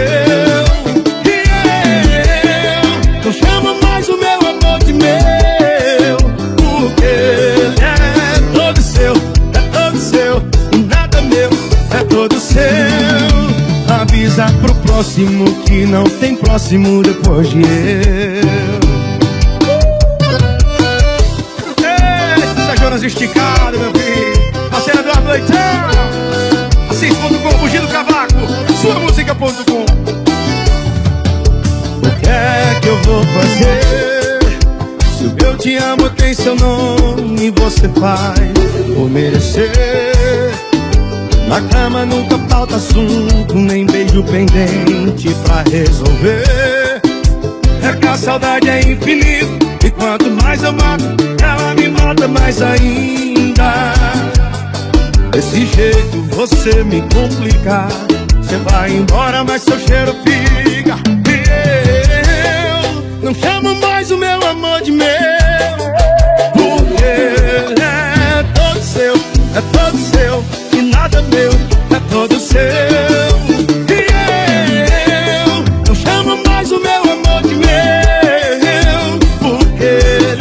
[1.25, 1.29] E
[2.75, 6.17] eu não chamo mais o meu amor de meu,
[6.57, 10.43] porque ele é todo seu, é todo seu,
[10.73, 11.51] e nada meu,
[11.99, 12.65] é todo seu.
[14.01, 18.66] Avisa pro próximo que não tem próximo depois de eu.
[25.27, 25.57] Eduardo Leitão.
[26.91, 28.35] Assis.com, Fugindo Cavaco.
[28.81, 29.85] Sua música.com.
[31.99, 34.39] O que é que eu vou fazer?
[35.19, 38.39] Se o eu te amo tem seu nome, você faz
[38.95, 39.73] por merecer.
[41.49, 47.01] Na cama nunca falta assunto, nem beijo pendente pra resolver.
[47.83, 51.05] É que a saudade é infinita, e quanto mais eu mato,
[51.41, 54.36] ela me mata mais ainda.
[55.37, 57.89] Desse jeito você me complica.
[58.39, 60.97] Você vai embora, mas seu cheiro fica.
[61.29, 61.45] E
[63.21, 65.07] eu não chamo mais o meu amor de meu,
[66.55, 69.13] porque é todo seu,
[69.55, 70.43] é todo seu,
[70.73, 72.59] e nada meu, é todo seu.
[73.91, 74.07] E
[75.45, 79.85] eu não chamo mais o meu amor de meu, porque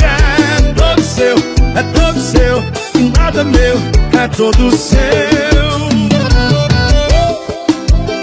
[0.01, 1.35] é todo seu,
[1.75, 2.63] é todo seu,
[2.97, 3.77] e nada meu,
[4.25, 4.99] é todo seu.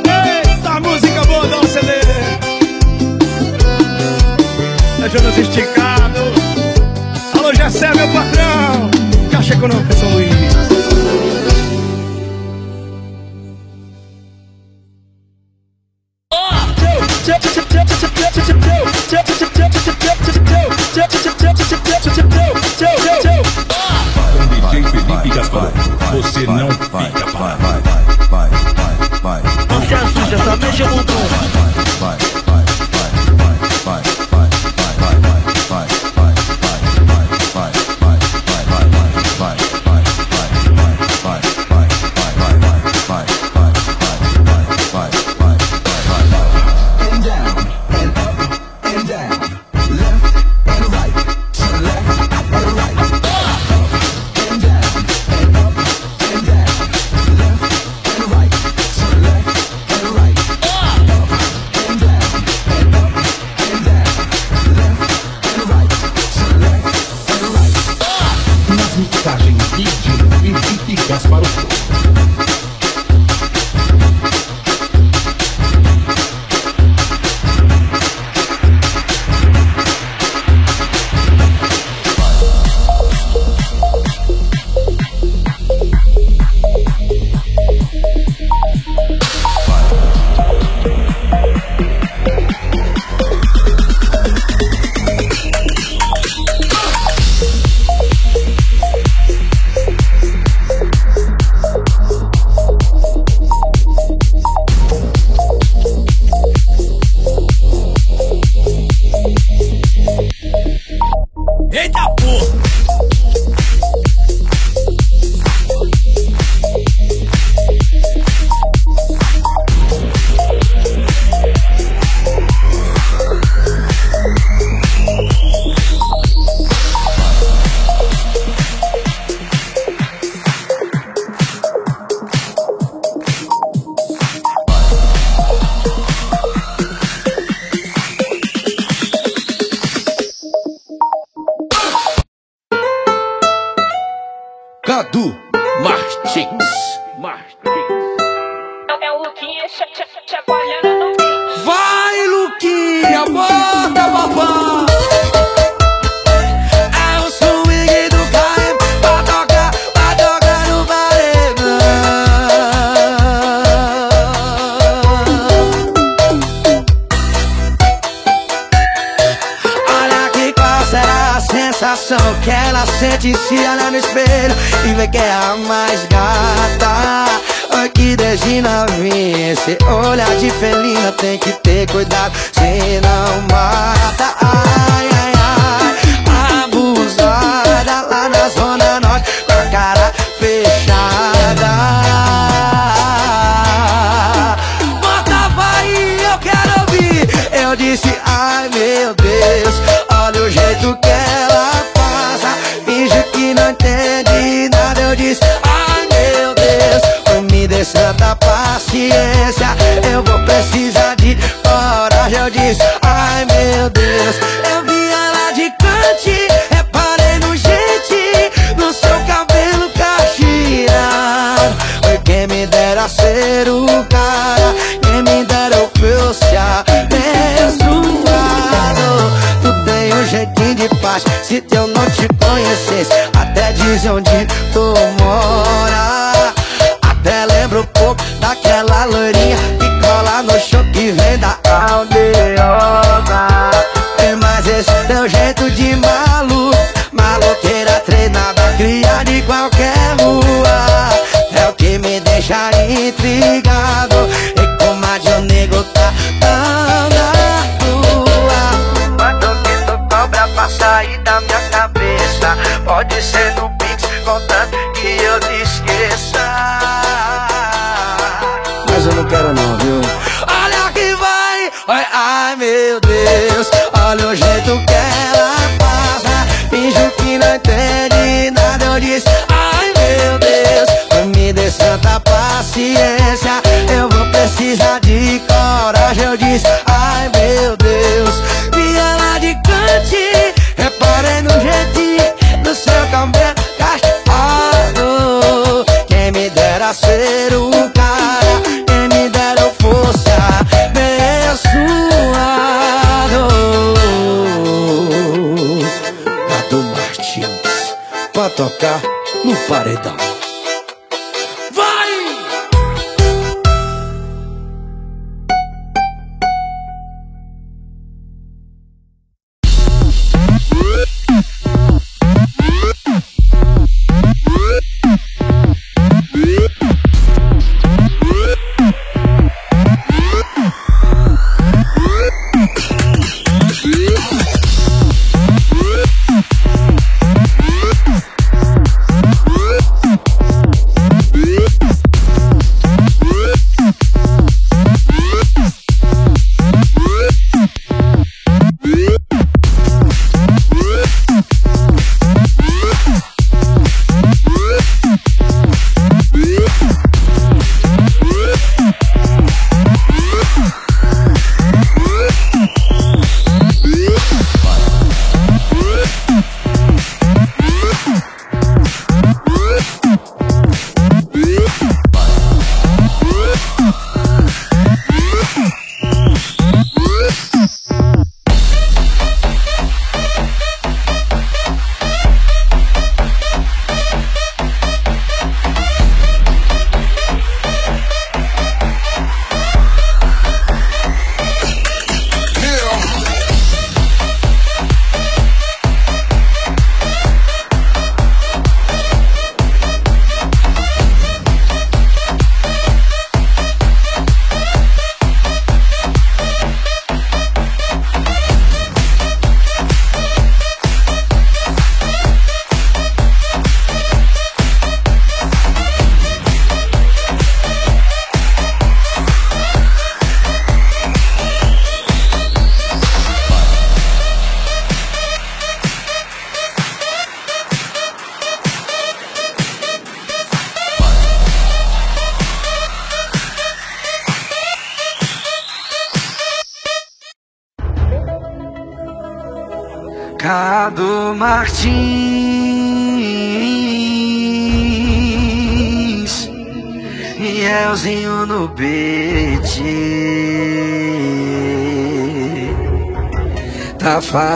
[0.05, 1.93] Eita, música boa, dá um CD.
[5.05, 6.20] É Jonas Esticado.
[7.39, 8.91] Alô, Jessé, meu patrão.
[9.31, 10.52] Caixa Econômica São Luís.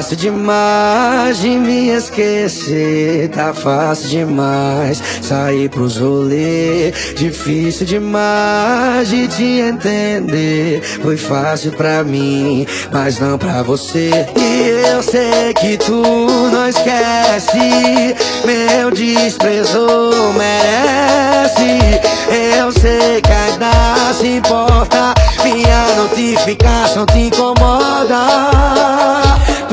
[0.07, 9.43] Fácil demais de me esquecer, tá fácil demais sair pros rolê, difícil demais de te
[9.43, 10.81] entender.
[11.03, 14.11] Foi fácil pra mim, mas não pra você.
[14.37, 16.03] E eu sei que tu
[16.53, 18.15] não esquece,
[18.45, 19.89] meu desprezo
[20.39, 22.01] merece.
[22.61, 29.26] Eu sei que ainda se importa, minha notificação te incomoda.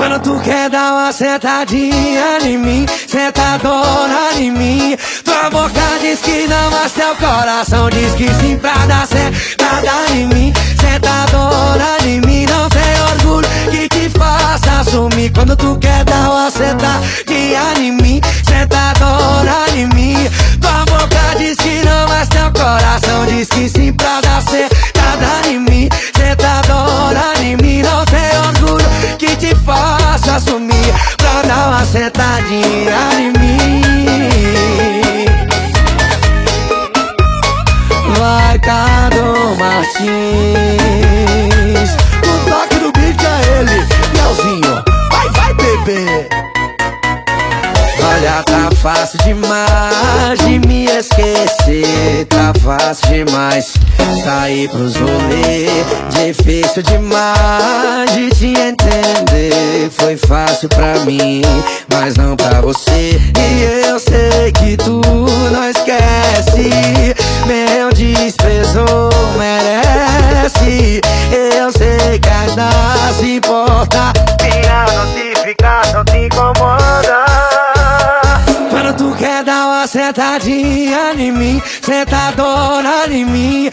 [0.04, 4.98] Quando tu quer dar uma sentadinha em mim, sentadona em mim.
[5.24, 10.28] Tua boca diz que não, mas teu coração diz que sim pra dar sentada em
[10.28, 10.54] mim.
[10.78, 15.32] Sentadona em mim, não tem orgulho que te faça sumir.
[15.32, 16.03] Quando tu quer
[54.74, 55.68] pros rolê.
[56.10, 59.90] Difícil demais de te entender.
[59.91, 61.41] Foi fácil pra mim,
[61.94, 63.22] mas não pra você.
[63.40, 65.02] E eu sei que tu
[65.52, 67.16] não esquece.
[67.45, 68.84] Meu desprezo
[69.38, 71.02] merece.
[71.56, 72.70] Eu sei que ainda
[73.20, 74.12] se importa.
[74.41, 77.26] Minha notificação te incomoda.
[78.70, 83.72] Quando tu quer dar uma sentadinha em mim, sentadona em mim.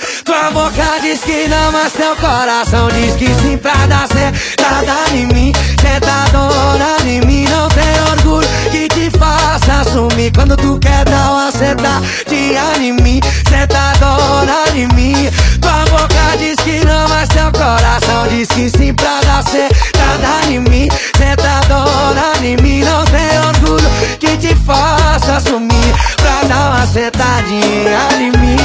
[1.11, 5.53] Diz que não, mas teu coração diz que sim pra dar sentada em mim.
[5.83, 10.31] Sentadona em mim, não tem orgulho que te faça sumir.
[10.33, 15.29] Quando tu quer dar uma sentadinha em mim, sentadona em mim.
[15.61, 20.61] Tua boca diz que não, mas teu coração diz que sim pra dar sentada em
[20.61, 20.89] mim.
[21.17, 28.31] Sentadona em mim, não tem orgulho que te faça sumir pra dar uma sentadinha em
[28.39, 28.60] mim.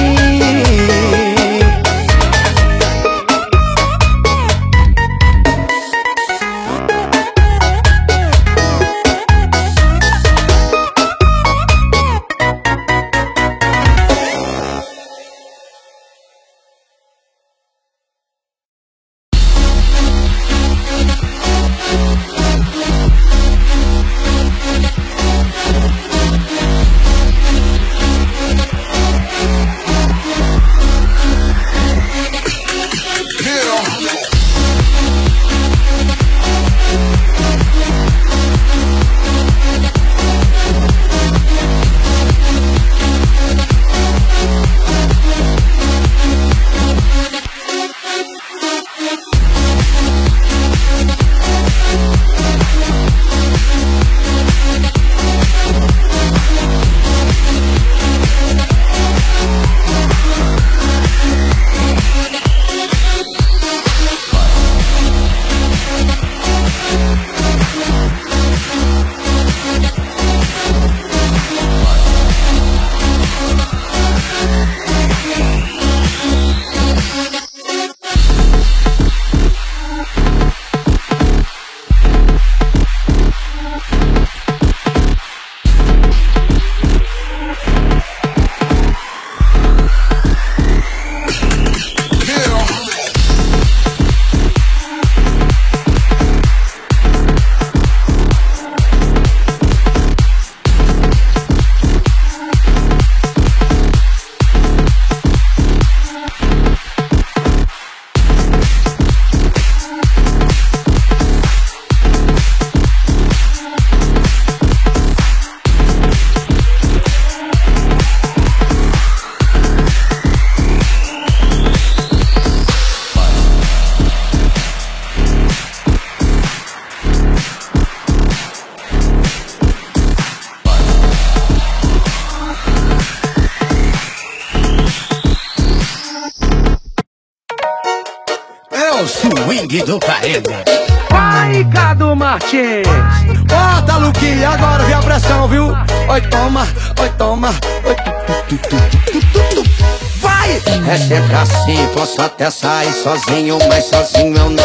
[153.05, 154.64] Sozinho, mas sozinho eu não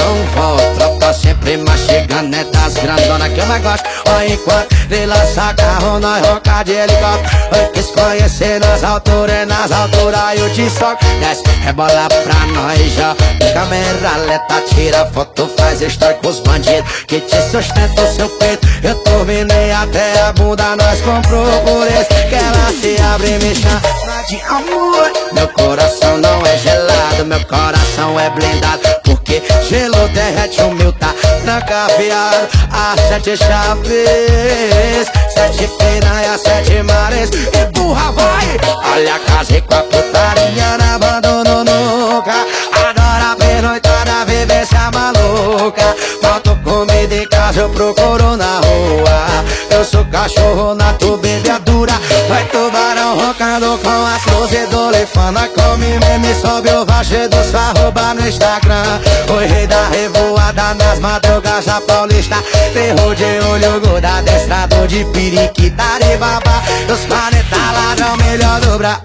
[3.46, 3.88] mais gosto.
[4.16, 7.72] Oi, enquanto ele lança carro, nós ronca de helicóptero.
[7.72, 11.04] Quis conhecer nas alturas, nas alturas eu te soco.
[11.20, 13.14] Desce, rebola pra nós já.
[13.52, 18.66] Câmera lenta, tira foto, faz história com os bandidos que te sustentam o seu peito.
[18.82, 23.54] Eu dominei até a bunda, nós comprou por isso que ela se abre e me
[23.54, 23.80] chama
[24.28, 25.12] de amor.
[25.32, 28.82] Meu coração não é gelado, meu coração é blindado.
[29.04, 32.48] Porque gelo derrete o meu tá trancafiado.
[32.70, 37.30] A sete chaves, sete piranha, sete mares.
[37.60, 38.60] Empurra, vai!
[38.92, 42.46] Olha, casei com a putaria, não abandono nunca.
[42.72, 45.96] Adora ver noitada, vivência maluca.
[46.22, 49.44] Falta comida em casa, eu procuro na rua.
[49.70, 51.94] Eu sou cachorro nato, bebê dura.
[52.30, 55.48] Vai tubarão roncando com as luzes do Lefana.
[55.48, 59.00] Come meme, sobe o vachê do arroba no Instagram.
[59.28, 62.36] O rei da revoada nas madrugas da Paulista.
[62.72, 66.62] Terror de olho, gorda, adestrado de periquita e babá.
[66.88, 69.02] Os planeta ladrão, melhor do Brasil.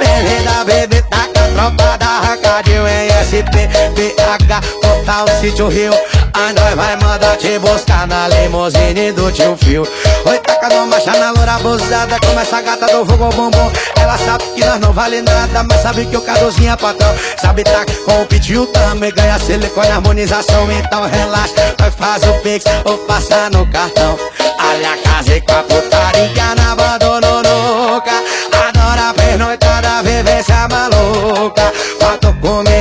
[0.00, 4.60] Bebê da bebê, taca a tropa da Racadinho em SP, PH,
[5.02, 5.92] Total Sítio Rio.
[6.32, 9.82] Ai, nós vai mandar te buscar na limousine do tio Fio.
[10.24, 13.72] Oi, taca no marcha na loura abusada, como essa gata do fogo bumbum.
[14.00, 17.12] Ela sabe que nós não vale nada, mas sabe que o Caduzinho é patrão.
[17.40, 21.74] Sabe tá com o pitiu também, ganha silicone harmonização, então relaxa.
[21.80, 24.16] Nós faz o pix ou passa no cartão.
[24.38, 28.22] Olha, casei com a putaria, não abandono nunca.
[28.68, 31.72] Adora pernoitada, vivência maluca.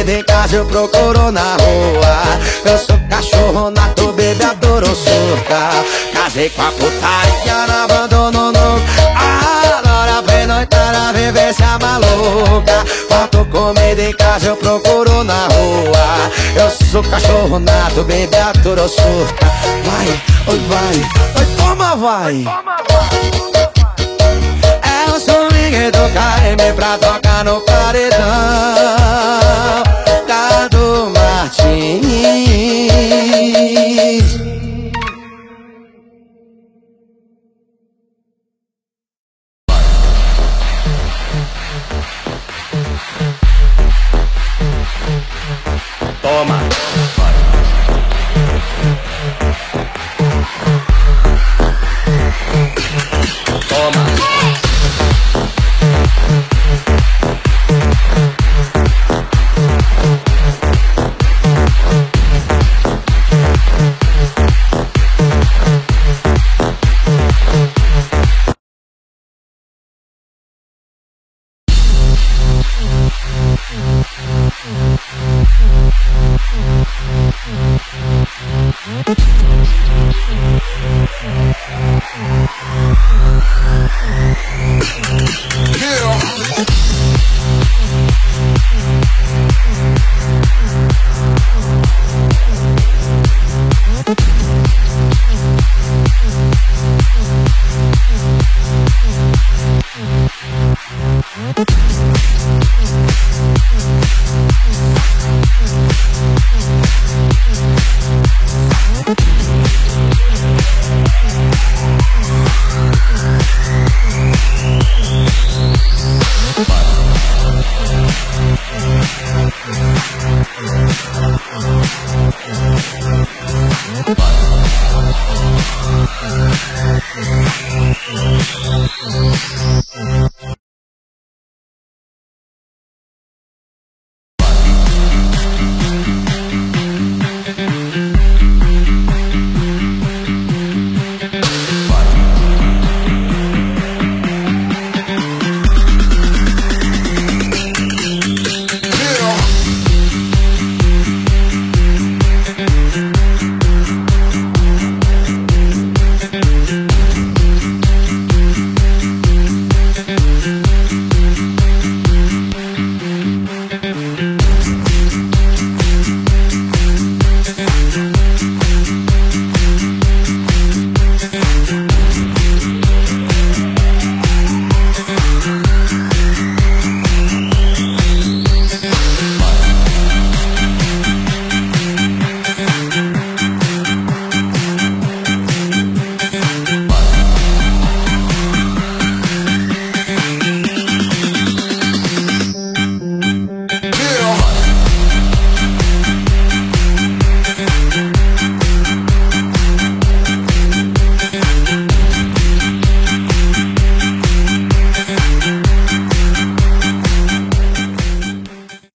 [0.07, 2.39] Em casa, eu procuro na rua.
[2.65, 5.69] Eu sou cachorro nato, bebê, adoro surta.
[6.11, 8.83] Casei com a putaria, não abandono nunca.
[9.77, 12.83] Adora pernoitada, vivência maluca.
[13.07, 16.31] Falta comida em casa, eu procuro na rua.
[16.55, 19.45] Eu sou cachorro nato, bebê, adoro surta.
[19.85, 20.07] Vai,
[20.47, 20.95] oi, vai,
[21.37, 22.43] oi, toma, vai.
[24.81, 29.21] É o swing do KM pra tocar no paredão
[31.57, 32.31] Martins
[46.21, 46.80] Toma.